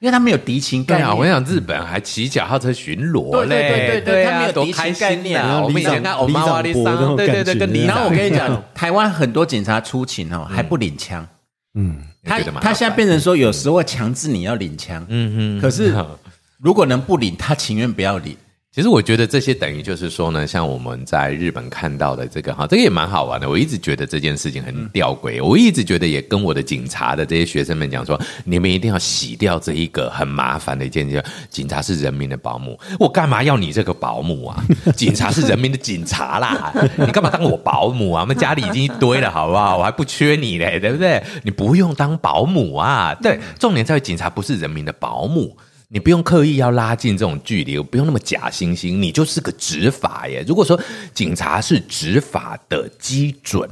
[0.00, 1.06] 因为他没有敌情概念。
[1.06, 5.60] 对啊，我跟你讲，日本还骑脚踏车巡逻对对嘞，对对对他啊没有敌情多开心概念啊！
[5.62, 11.26] 我们以前看欧里长玛瓦利里长伯那桑，种对对对，感觉跟里然后我跟你讲， 台湾很多警察出勤哦，还不领枪。
[11.74, 15.94] 嗯，他他现在变成说，有时候会强制你要领枪，嗯嗯，可是
[16.60, 18.36] 如果能不领，他情愿不要领。
[18.78, 23.50] 其实我觉得这些等于就是说呢，像我们在日本看到的这个哈，这个也蛮好玩的。
[23.50, 31.20] 我一直觉得这件事情很吊诡，我一直觉得也跟我的警察的这些学生们讲说，你们一定要洗掉这一个很麻烦的一件事，
[31.50, 34.64] 警察是人民的保姆，我干嘛要你这个保姆啊？
[34.94, 38.20] 警察是人民的警察啦， 你干嘛当我保姆啊？
[38.20, 39.76] 我们家里已经一堆了，好不好？
[39.78, 41.20] 我还不缺你嘞，对不对？
[41.42, 43.12] 你不用当保姆啊。
[43.20, 45.56] 对，重点在于警察不是人民的保姆。
[45.90, 50.44] 你不用刻意要拉近这种距离，不用那么假惺惺，你就是个执法耶。
[50.46, 50.78] 如果说
[51.14, 53.66] 警察是执法的基准，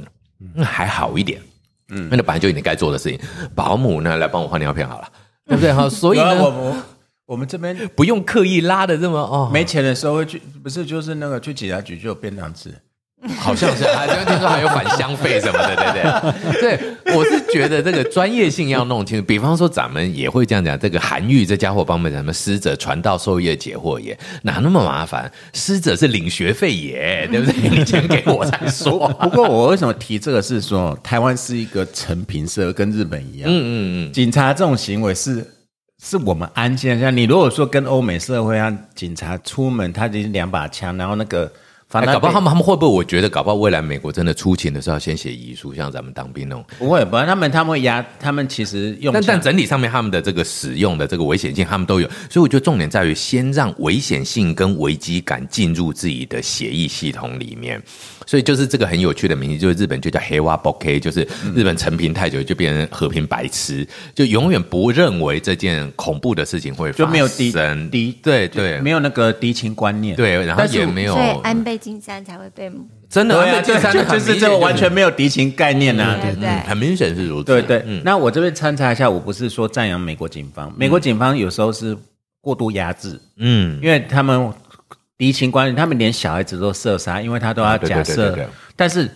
[0.55, 1.39] 那还好一点，
[1.89, 3.19] 嗯，那本来就你该做的事情。
[3.53, 5.07] 保姆呢，来帮我换尿片好了，
[5.45, 5.71] 对不对？
[5.73, 6.83] 哈，所以有啊我们，我
[7.27, 12.73] 我们这边不用刻意拉的这么哦，没钱的时候会去，不是就是那个去警察局就有便当吃。
[13.39, 16.77] 好像是，还听说还有返乡费什么的，对不对？
[16.77, 19.25] 对，我是觉得这个专业性要弄清楚。
[19.25, 25.29] 比方说，咱们也会这样讲，这个韩愈这家伙帮我们什么师者传道授业解惑也，哪那么麻烦？
[25.53, 27.69] 师者是领学费也，对不对？
[27.75, 29.07] 你钱给我再说。
[29.19, 35.43] 不过我为什么提这个是说，台湾是一个成平社，跟日本一样，嗯嗯嗯，警察这种行为是
[36.03, 37.15] 是我们安现象。
[37.17, 41.51] 你如果说跟欧美社会啊警察出门，他已经两把枪，然后那个
[41.89, 42.97] 反正哎搞不好他们他们会不会？
[42.97, 46.65] 我觉得搞不好未来美国真的出勤的时候要先写遗书，像咱们当兵那种。
[46.77, 57.81] 不会，不然他们他们会压，他们其实用但但整体上面他们的这个使用的这个危险性，他们都有，所以我觉得重点在于先让危险性跟危机感进入自己的协议系统里面。
[58.27, 67.51] 所以就是这个很有趣的名字，就是日本就叫黑蛙 bok，就是日本成平太久就变成和平白痴，就永远不认为这件恐怖的事情会发生，就没有敌
[67.89, 68.79] 敌对对。
[68.81, 70.15] 没有那个敌情观念。
[70.15, 72.69] 对，然后也没有所以安倍晋三才会被
[73.09, 76.19] 真的对啊，就安倍晋三就就是这个完全没有敌情概念啊。
[76.21, 78.01] 对对嗯很明显是如此，对对，嗯。
[78.03, 81.97] 那我这边参查一下，我不是说赞扬美国警方，美国警方有时候是
[82.41, 84.51] 过度压制，嗯，因为他们
[85.17, 88.37] 敌情关系，他们连小孩子都射杀，因为他都要假设
[88.75, 89.09] 但是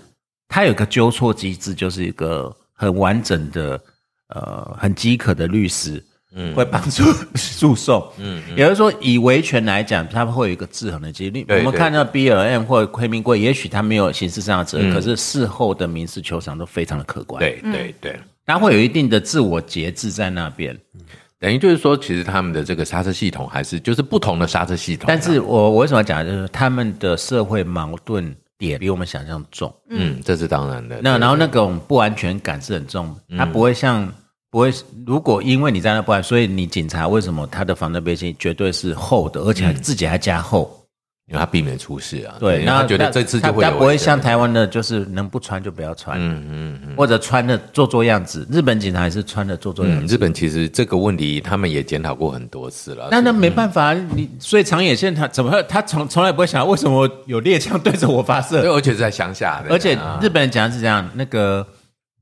[0.47, 3.81] 他有个纠错机制，就是一个很完整的、
[4.29, 6.03] 呃很饥渴的律师。
[6.33, 7.03] 嗯，会帮助
[7.35, 8.01] 诉讼。
[8.17, 11.45] 嗯，也就是说，以维权来讲，他们会有一个制衡的几率。
[11.49, 18.17] 我们看到 B L M 或者亏明贵，也许他没有刑事上的责任，嗯可是事后的民事求偿都非常的可观。，对对对。
[18.45, 20.73] 他会有一定的自我节制在那边。
[21.41, 29.73] 等于就是说，其实他们的这个刹车系统还是就是不同的刹车系统啊，但是我我为什么讲，就是他们的社会矛盾点比我们想象重。
[29.89, 31.01] 嗯，这是当然的。
[31.01, 34.07] 那然后那种不安全感是很重，他不会像
[34.51, 34.71] 不会。
[35.07, 40.80] 如果因为你在那不安，所以你警察为什么他的防弹背心绝对是厚的，而且还自己还加厚？
[41.27, 48.45] 因为他避免出事啊，对，那觉得这次就会有他他不会像台湾的，就是能不穿就不要穿，嗯嗯嗯或者穿的做做样子。
[48.51, 50.13] 日本警察也是穿的做做样嗯，子。
[50.13, 53.07] 日本其实这个问题他们也检讨过很多次了。
[53.11, 58.69] 那那没办法，你所以长野县他怎么他从从来不会想为什么有猎枪对着我发射对，？
[58.69, 61.65] 而且是在乡下，而且啊日本人讲的是这样，那个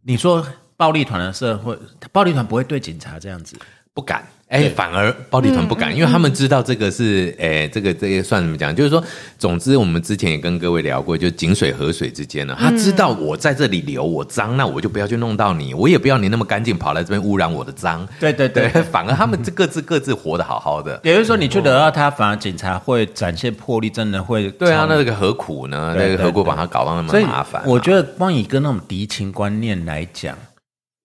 [0.03, 0.45] 你说
[0.77, 1.75] 暴力团的社会，
[2.11, 3.57] 暴力团不会对警察这样子，
[3.93, 4.27] 不敢。
[4.49, 8.75] 哎，反而暴力团不敢，因为他们知道这个是，哎，这个这个算怎么讲？
[8.75, 9.03] 就是说，
[9.37, 18.03] 总之我们之前也跟各位聊过，就井水河水之间呢，他知道我在这里流我脏，那我就不要去弄到你，我也不要你那么干净跑来这边污染我的脏。
[18.19, 20.99] 对对对对，反而他们这各自各自活得好好的。
[21.03, 25.93] 也就是说你去惹到他，反而警察会展现魄力，真的会对啊，那个何苦呢？
[25.95, 27.65] 那个何苦把他搞到那么麻烦啊？
[27.67, 30.35] 我觉得光以跟那种敌情观念来讲，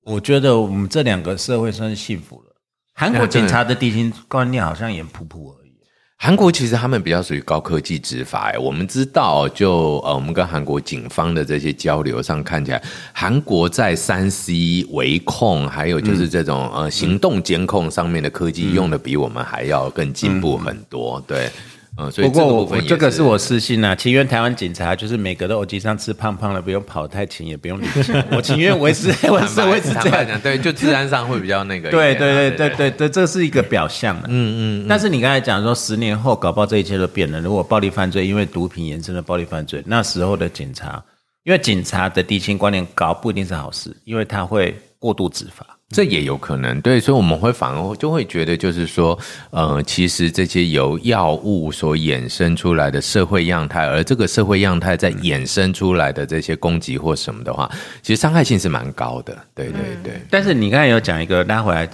[0.07, 2.54] 我觉得我们这两个社会算是幸福了。
[2.95, 5.73] 韩国警察的底薪观念好像也普普而已。
[6.17, 12.81] 韩国其实他们比较属于高科技执法，哎，我们知道就呃，我们跟韩国警方的这些交流上看起来，
[13.13, 21.51] 韩国在三 C 维控，还有就是这种、呃行动监控上面的科技用的比我们还要更进步很多，对。
[21.97, 30.27] 嗯，所以不过我这个是我私心啊，情愿台湾警察就是每个都偶机上吃胖胖的，不用跑太勤，也不用理钱，我情愿维持 维持维持这样。
[30.27, 31.91] 讲，对，就治安上会比较那个啊。
[31.93, 34.23] 对对对对对对对，这是一个表象嘛。
[34.27, 34.87] 嗯嗯。
[34.89, 37.41] 但是你刚才讲说，十年后搞不好这一切都变了。
[37.41, 41.01] 如果暴力犯罪因为毒品延伸的暴力犯罪，那时候的警察，
[41.45, 44.75] 因为警察的敌情观念高，不一定是好事，因为他会
[45.05, 45.67] 过度执法。
[45.91, 49.17] 这也有可能，对，所以我们会反而就会觉得，就是说，
[49.51, 61.87] 呃，其实这些由药物所衍生出来的社会样态，而这个社会样态在衍生出来的这些攻击或什么的话，其实伤害性是蛮高的，对对对，但是你刚才有讲一个拉回来，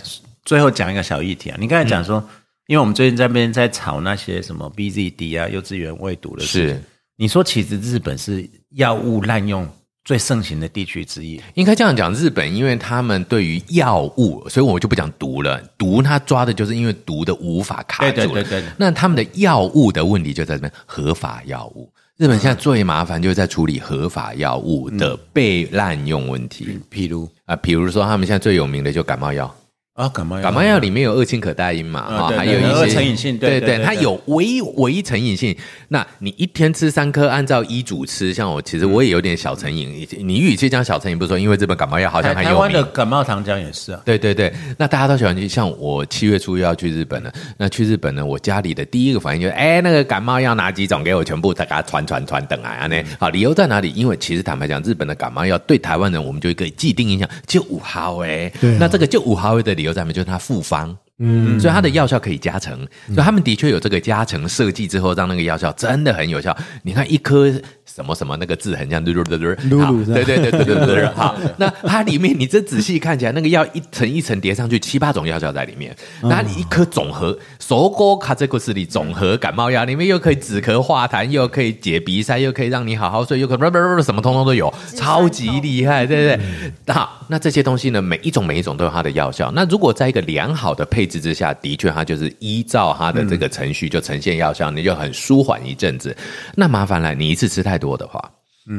[0.44, 1.56] 最后讲一个小议题啊。
[1.60, 2.24] 你刚才讲说，
[2.68, 6.82] 因为我们最近在那边在吵那些什么 BZD 啊、幼稚园喂毒的事是。
[7.16, 9.68] 你说其实日本是药物滥用
[10.04, 11.40] 最盛行的地区之一。
[11.54, 15.60] 应该这样讲，日本因为他们对于药物，所以我就不讲毒了。
[15.76, 18.26] 毒他抓的就是因为毒的无法卡住了。
[18.26, 21.90] 对对对对那他们的药物的问题就在这边，合法药物。
[22.16, 29.54] 日本现在最麻烦就是在处理合法药物的被滥用问题譬如啊，比如说他们现在最有名的就感冒药。
[30.00, 35.54] 啊，感冒药，感冒药里面有二氢可待因嘛，哈、啊对还有一些成瘾性对对它有微微成瘾性。
[35.88, 40.06] 那你一天吃三颗，按照医嘱吃，像我其实我也有点小成瘾。
[40.20, 42.82] 你与其讲小成瘾，不是说因为日本感冒药好像很有台台湾的。
[42.84, 44.00] 感冒糖浆也是啊。
[44.04, 47.32] 对对对，那大家都喜欢去，像我七月初又要去日本了。
[47.58, 52.86] 那去日本呢，我家里的第一个反应就是，哎，那个感冒药哪几种给我全部再给它传传传等来啊？
[52.86, 53.92] 那好，理由在哪里？
[53.92, 60.12] 因为其实坦白讲，日本的感冒药对台湾人，我们就一个既定印象就五毫哎，那这个就五毫诶的理由在没？
[60.12, 60.96] 就是他复方。
[61.20, 62.74] 嗯，所以它的药效可以加成，
[63.08, 66.56] 所以他们的确有这个加成设计之后，让那个药效真的很有效。
[66.82, 67.50] 你看一颗
[67.84, 83.58] 什么什么那个字很像噜噜噜噜，对对对对对对对，好，那它里面你这仔细看起来，那个药一层一层叠上去，七八种药效在里面，那你一颗总和手锅卡这个是里总和感冒药，里面又可以止咳化痰，又可以解鼻塞，又可以让你好好睡，又可以
[84.02, 86.42] 什么通通都有，超级厉害，对不
[86.86, 86.94] 对？
[86.94, 89.52] 好，那这些东西呢，每一种每一种都有它的药效。
[89.54, 96.16] 那如果在一个良好的配置之下，的确它就是依照它的这个程序就呈现药效，你就很舒缓一阵子。
[96.54, 98.18] 那麻烦了，你一次吃太多的话。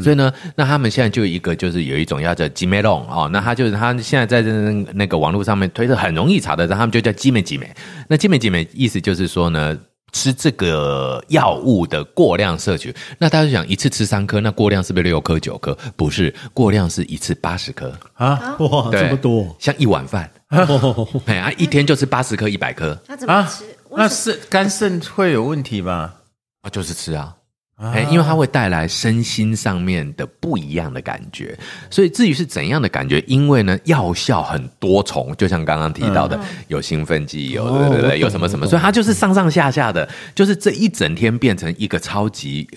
[0.01, 4.49] 所以呢，那他们现在就一个，就是有一种药叫吉美龙哦，那他就是他现在在这
[4.93, 7.69] 那个网络上面推的很容易查的，他们就叫吉美吉美。
[8.07, 9.77] 那吉美吉美意思就是说呢，
[10.13, 15.77] 吃这个药物的过量摄取，那大家就想一次吃三颗，那过量是不是六颗九颗？
[15.97, 20.29] 不是，过量是一次八十颗，啊哇，对这么多，像一碗饭，
[21.25, 22.97] 哎啊，一天就吃八十颗、一百颗。
[23.07, 23.63] 他怎么啊吃？，
[23.95, 26.15] 那是肝肾会有问题吧？
[26.61, 27.35] 啊，就是吃啊。
[27.83, 31.57] 哎，因为它会带来身心上面的不一样的感觉，
[31.89, 42.69] 所以至于是怎样的感觉，因为呢药效很多重，就像刚刚提到的，有兴奋剂，有对对对，哦有什么什么，所以它就是上上下下的，就是这一整天变成一个超级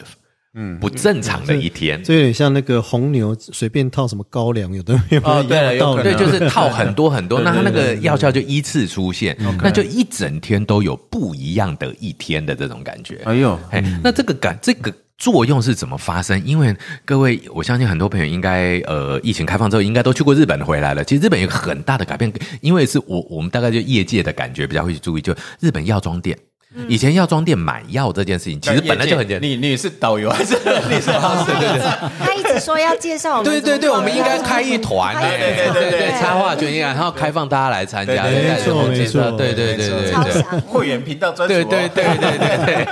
[0.54, 2.02] 嗯不正常的一天。
[2.02, 13.20] 这有点像那个红牛随便套什么高粱，有的没有哦对就是套很多 很多，那它那个药效就依次出现，嗯那就一整天都有不一样的一天的这种感觉。
[13.24, 16.40] 哎呦，哎，那这个感这个作用是怎么发生？
[16.44, 16.74] 因为
[17.04, 21.04] 各位，我相信很多朋友应该呃，疫情开放之后应该都去过日本回来了。
[21.04, 26.36] 其实日本有个很大的改变，因为是我我们大概就业界的感觉比较会去注意，就日本药妆店。
[26.88, 29.48] 以前药妆店买药这件事情，其实本来就很简单。
[29.48, 30.56] 你你是导游还是
[30.90, 31.52] 你是老师？
[31.52, 31.84] 他一直
[32.20, 40.60] 他一直说要介绍我们对对对，我们应该开一团，对对对对，插画卷应该，然后开放大家来参加，没错没错对对对对对。
[40.60, 42.84] 会员频道专属哦，对对对对对对。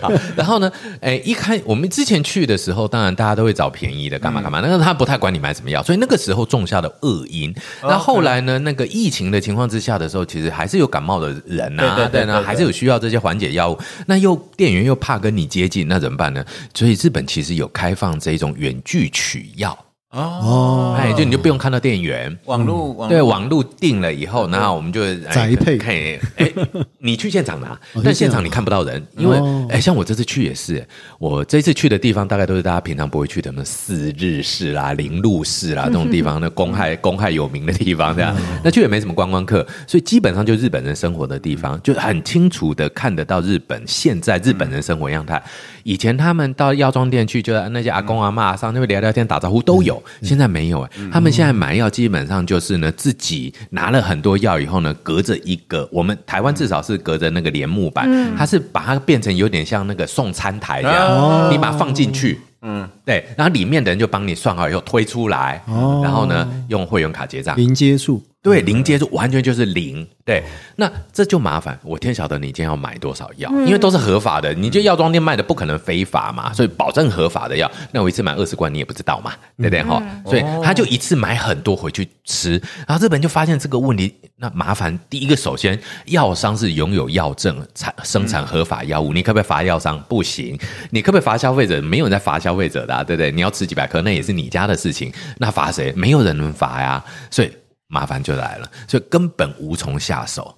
[0.00, 4.60] 好，然后呢，哎，一开我们之前去的时候，当然大家都会找便宜的，干嘛干嘛。
[4.60, 7.54] 那个他不太管你买什么药，所以那个时候种下的恶因。
[7.82, 13.78] 那后来呢，那个疫情的情况之下的时候，其实还是有感冒的人啊，对对对对对呢，还是有需要这些缓解药物。
[14.06, 16.44] 那又店员又怕跟你接近，那怎么办呢？
[16.74, 19.76] 所以日本其实有开放这种远距取药。
[20.10, 25.78] 哦，哎，就你就不用看到店员，网络网对，网路定了以后，然后我们就哎宅配。
[25.78, 26.52] 看，哎，
[26.98, 30.84] 你去现场拿，哦但现场你看不到人，因为哦哎，像我这次去也是，
[31.20, 38.34] 我这次去的地方大概都是大家平常不会去的，什么四日市啦、 林路市啦这种地方，那公害公害有名的地方，这样，
[38.64, 45.40] 那去也没什么观光客，所以基本上就日本人生活的地方，就很清楚的看得到日本现在日本人生活样态。
[45.82, 62.40] 以前他们到药妆店去，就那些阿公阿妈上那边聊聊天、打招呼都有，现在没有哎、他们现在买药基本上就是呢，自己拿了很多药以后呢，隔着一个我们台湾至少是隔着那个帘幕板，它是把它变成有点像那个送餐台这样，你把它放进去。
[62.62, 66.02] 嗯，对，然后里面的人就帮你算好以后推出来，哦。
[66.04, 70.06] 然后呢用会员卡结账，零接触，对，零接触完全就是零。
[70.24, 70.42] 对，
[70.76, 71.78] 那这就麻烦。
[71.82, 77.70] 我天晓得你今天要买多少药，因为都是合法的，你就药妆店卖的不可能非法嘛，所以保证合法的药。
[77.92, 80.02] 那我一次买二十罐，你也不知道嘛，对不对哈？
[80.24, 82.52] 所以他就一次买很多回去吃，
[82.86, 84.98] 然后日本就发现这个问题，那麻烦。
[85.10, 90.00] 第一个，首先药商是拥有药证产生产合法药物，你可不可以罚药商？
[90.08, 90.58] 不行。
[90.90, 91.82] 你可不可以罚消费者？
[91.82, 93.30] 没有人在罚消费者的、啊，对不对？
[93.32, 95.92] 你要吃几百颗，那也是你家的事情，那罚谁？
[95.94, 97.04] 没有人能罚呀。
[97.30, 97.50] 所以
[97.90, 100.56] 麻烦就来了，所以根本无从下手。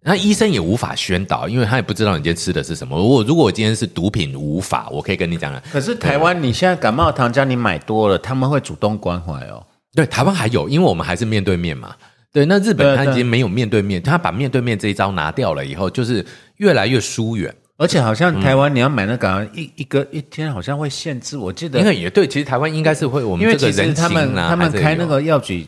[0.00, 2.96] 那医生也无法宣导，因为他也不知道你今天吃的是什么。
[2.96, 5.62] 如果如果我今天是毒品无法，我可以跟你讲了。
[5.72, 9.64] 可是台湾你现在感冒糖浆你买多了，他们会主动关怀哦。
[9.94, 11.94] 对，台湾还有，因为我们还是面对面嘛。
[12.32, 16.24] 对，那日本他已经没有面对面，他把面对面这一招拿掉了以后，就是
[16.58, 17.52] 越来越疏远。
[17.76, 25.66] 而且好像台湾你要买那个、一一个一天好像会限制，我记得因为也对，其实台湾应该是会我们这个人实他们他们开那个药局，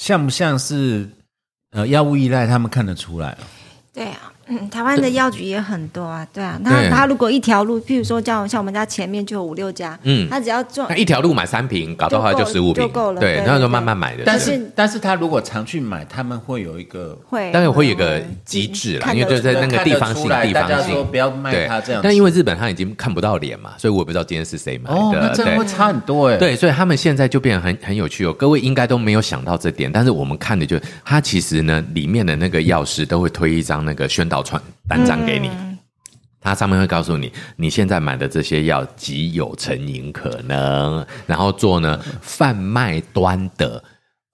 [0.00, 1.06] 像不像是
[1.72, 2.46] 呃药物依赖？
[2.46, 3.44] 他们看得出来哦。
[3.92, 6.60] 对啊，嗯，台湾的药局也很多啊， 对啊。
[6.62, 14.24] 对那他如果一条路，譬如说像像我们家前面就有五六家，嗯他只要做那一条路买三瓶，搞到后来就十五瓶就够，了对，对那就慢慢买的。
[14.26, 25.34] 但是是但是他如果常去买，他们会有一个会，当然会有个机制啦，因为就在那个地方性地方性不要卖对他这样但因为日本他已经看不到脸嘛，所以我也不知道今天是谁买哦，那的。
[25.34, 28.32] 对这样会差很多哎。，对，所以他们现在就变得很很有趣哦。
[28.32, 35.50] 各位应该都没有想到这点，但是我们看的就是，它其实呢，里面的那个药师都会推一张那个宣导传单张给你。
[36.40, 43.84] 它上面会告诉你，你现在买的这些药极有成瘾可能，然后做呢贩卖端的，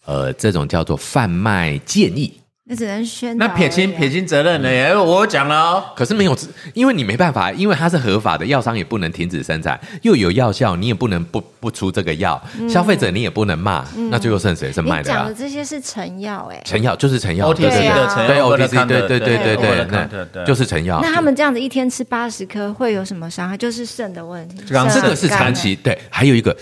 [0.04, 2.40] 呃，这种叫做贩卖建议。
[2.68, 3.36] 那只能宣。
[3.38, 5.84] 那撇清撇清责任了耶，我讲了哦。
[5.94, 6.36] 可是没有，
[6.74, 14.72] 因为你没办法，因为它是合法的，药商也不能停止生产，又有药效，你也不能不不出这个药，消费者你也不能骂，那最后剩谁？
[14.72, 15.32] 是卖的讲的？
[15.32, 19.56] 这些是成药哎，成药就是成药 OTC 对对对的成药对 OTC，对对对对
[19.86, 20.98] 对，对就是成药。
[21.00, 23.56] 那他们这样子一天吃八十颗会有什么伤害？
[23.56, 24.56] 就是肾的问题。
[24.66, 26.56] 这个是长期对，还有一个。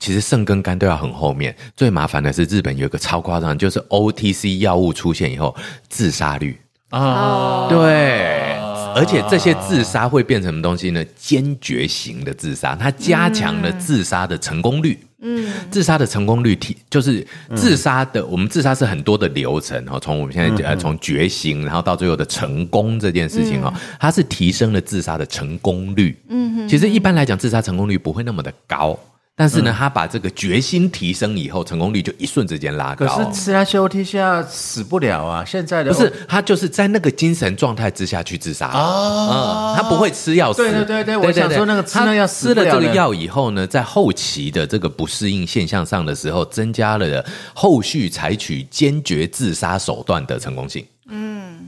[0.00, 5.54] 其实肾跟肝都要很后面，最麻烦的是日本有一个超夸张，就是 OTC 药物出现以后，
[5.88, 8.56] 自杀率啊，对，
[8.96, 11.04] 而且这些自杀会变成什么东西呢？
[11.14, 14.98] 坚决型的自杀，它加强了自杀的成功率。
[15.22, 17.24] 嗯，自杀的成功率提就是
[17.54, 23.70] 自杀的，我们自杀是很多的流程哈，从我们现在呃从觉醒，然后到最后的成功这件事情哦，
[24.00, 26.18] 它是提升了自杀的成功率。
[26.30, 28.98] 嗯，其实一般来讲，自杀成功率不会那么的高。
[29.36, 33.06] 但是呢，他把这个决心提升以后，成功率就一瞬之间拉高。
[33.06, 35.42] 可是吃那些 OTC 药死不了啊！
[35.46, 40.62] 现在的不是他就是在那个精神状态之下去自杀哦，嗯，他不会吃药死。
[40.62, 47.24] 对对对对我想说那个吃那药吃了这个药以后呢，在后期的这个不适应现象上的时候，增加了
[47.54, 50.84] 后续采取坚决自杀手段的成功性。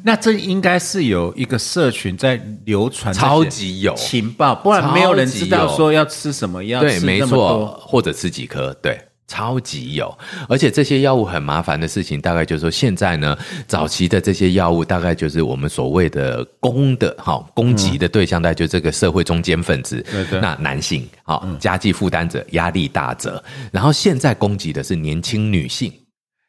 [0.05, 6.81] 那这应该是有一个社群在流传超级有情报，不然没有人知道说要吃什么药。
[6.81, 9.01] 对，没错多，或者吃几颗，对。
[9.29, 10.15] 超级有，
[10.47, 13.35] 而且这些药物很麻烦的事情，大概就是说，现在呢，
[13.67, 25.91] 早期的这些药物，大概就是我们所谓的攻的哈攻击的对象，大概就这个社会中间分子，那男性，好家计负担者、压力大者，然后现在攻击的是年轻女性，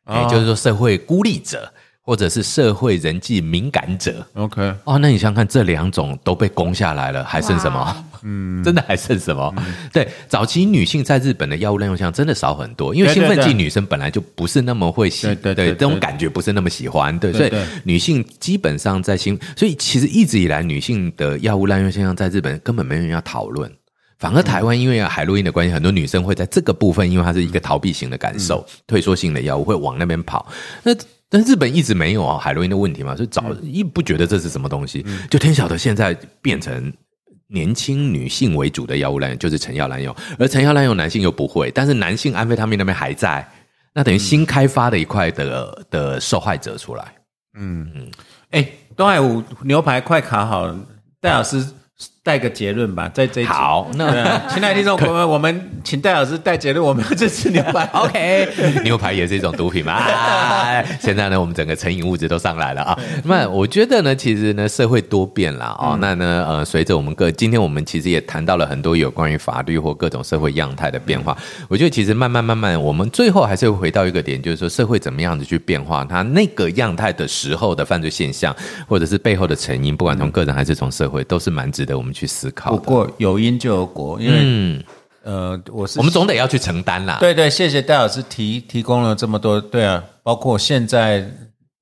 [0.09, 1.71] 也就是说社会孤立者，
[2.05, 8.05] 或者是社会人际敏感者，OK，哦，那你想想看，这两种都被攻下来了，还剩什么？
[8.23, 9.53] 嗯，真的还剩什么？
[9.93, 17.59] 对，早期女性在日本的药物滥用项真的少很多，因为兴奋剂女生本来就不是那么会喜，对对这种感觉不是那么喜欢，对，所以对。
[17.59, 23.71] 对女性基本上在兴，所以其实一直以来女性的药物滥用现象在日本根本没人要讨论。
[24.19, 30.47] 反而台湾因为海洛因的关系，很多女生会在这个部分，因为它是一个逃避型的感受，退缩性的药物会往那边跑。
[30.81, 30.93] 那
[31.33, 36.93] 但日本一直没有啊海洛因的问题嘛，所以早一不觉得这是什么东西，就天晓得现在变成。
[37.47, 43.47] 年轻女性为主的药物滥用就是成药滥用，而成药滥用男性又不会，但是男性安非他命那边还在，
[43.93, 47.13] 那等于新开发的一块的的受害者出来。
[47.55, 48.09] 嗯
[48.49, 50.75] 哎，东海五牛排快烤好了，
[51.21, 51.63] 戴老师
[52.25, 53.49] 带个结论吧，在这一集。
[53.49, 54.07] 好，那
[54.47, 57.83] 亲爱的听众朋友们，我们请戴老师带结论，我们要去吃牛排。
[57.91, 58.47] OK，
[58.85, 59.91] 牛排也是一种毒品嘛。
[59.91, 62.97] 啊 现在呢，我们整个成瘾物质都上来了啊。
[63.25, 65.97] 那我觉得呢，其实呢，社会多变啦哦。
[65.99, 71.37] 那呢，呃，随着我们各，今天我们其实也谈到了很多有关于法律或各种社会样态的变化。
[71.67, 78.55] 我觉得其实慢慢慢慢，我们最后还是会回到一个点，就是说社会怎么样子去变化，它那个样态的时候的犯罪现象，
[78.87, 82.69] 或者是背后的成因，不管从个人还是从社会，都是蛮值得我们去思考。
[82.69, 84.83] 不过有因就有果，因为嗯，
[85.23, 87.17] 呃，我是我们总得要去承担啦。
[87.19, 91.29] 对对，谢谢戴老师提提供了这么多，对啊，包括现在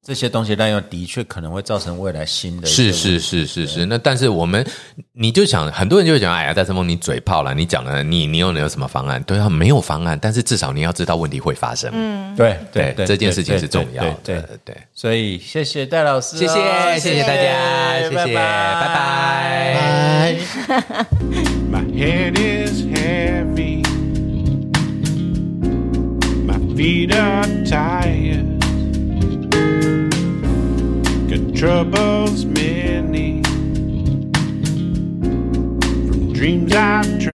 [0.04, 4.66] 这些东西滥用，的确可能会造成未来新的是是是是是，那但是我们，
[5.14, 9.22] 你就想，很多人就会讲，哎呀，戴森峰，你嘴炮了，你讲了，你你又能有什么方案？
[9.22, 11.92] 对啊，没有方案，但是至少你要知道问题会发生。
[11.94, 14.18] 嗯，对对对，这件事情是重要的。
[14.24, 16.56] 对对对对，所以谢谢戴老师哦，谢谢
[17.00, 20.36] 谢谢大家，谢谢，拜拜。
[21.72, 23.84] My head is heavy.
[26.48, 28.41] My feet are tired.
[31.62, 33.44] Troubles many
[36.08, 37.22] from dreams I've tried.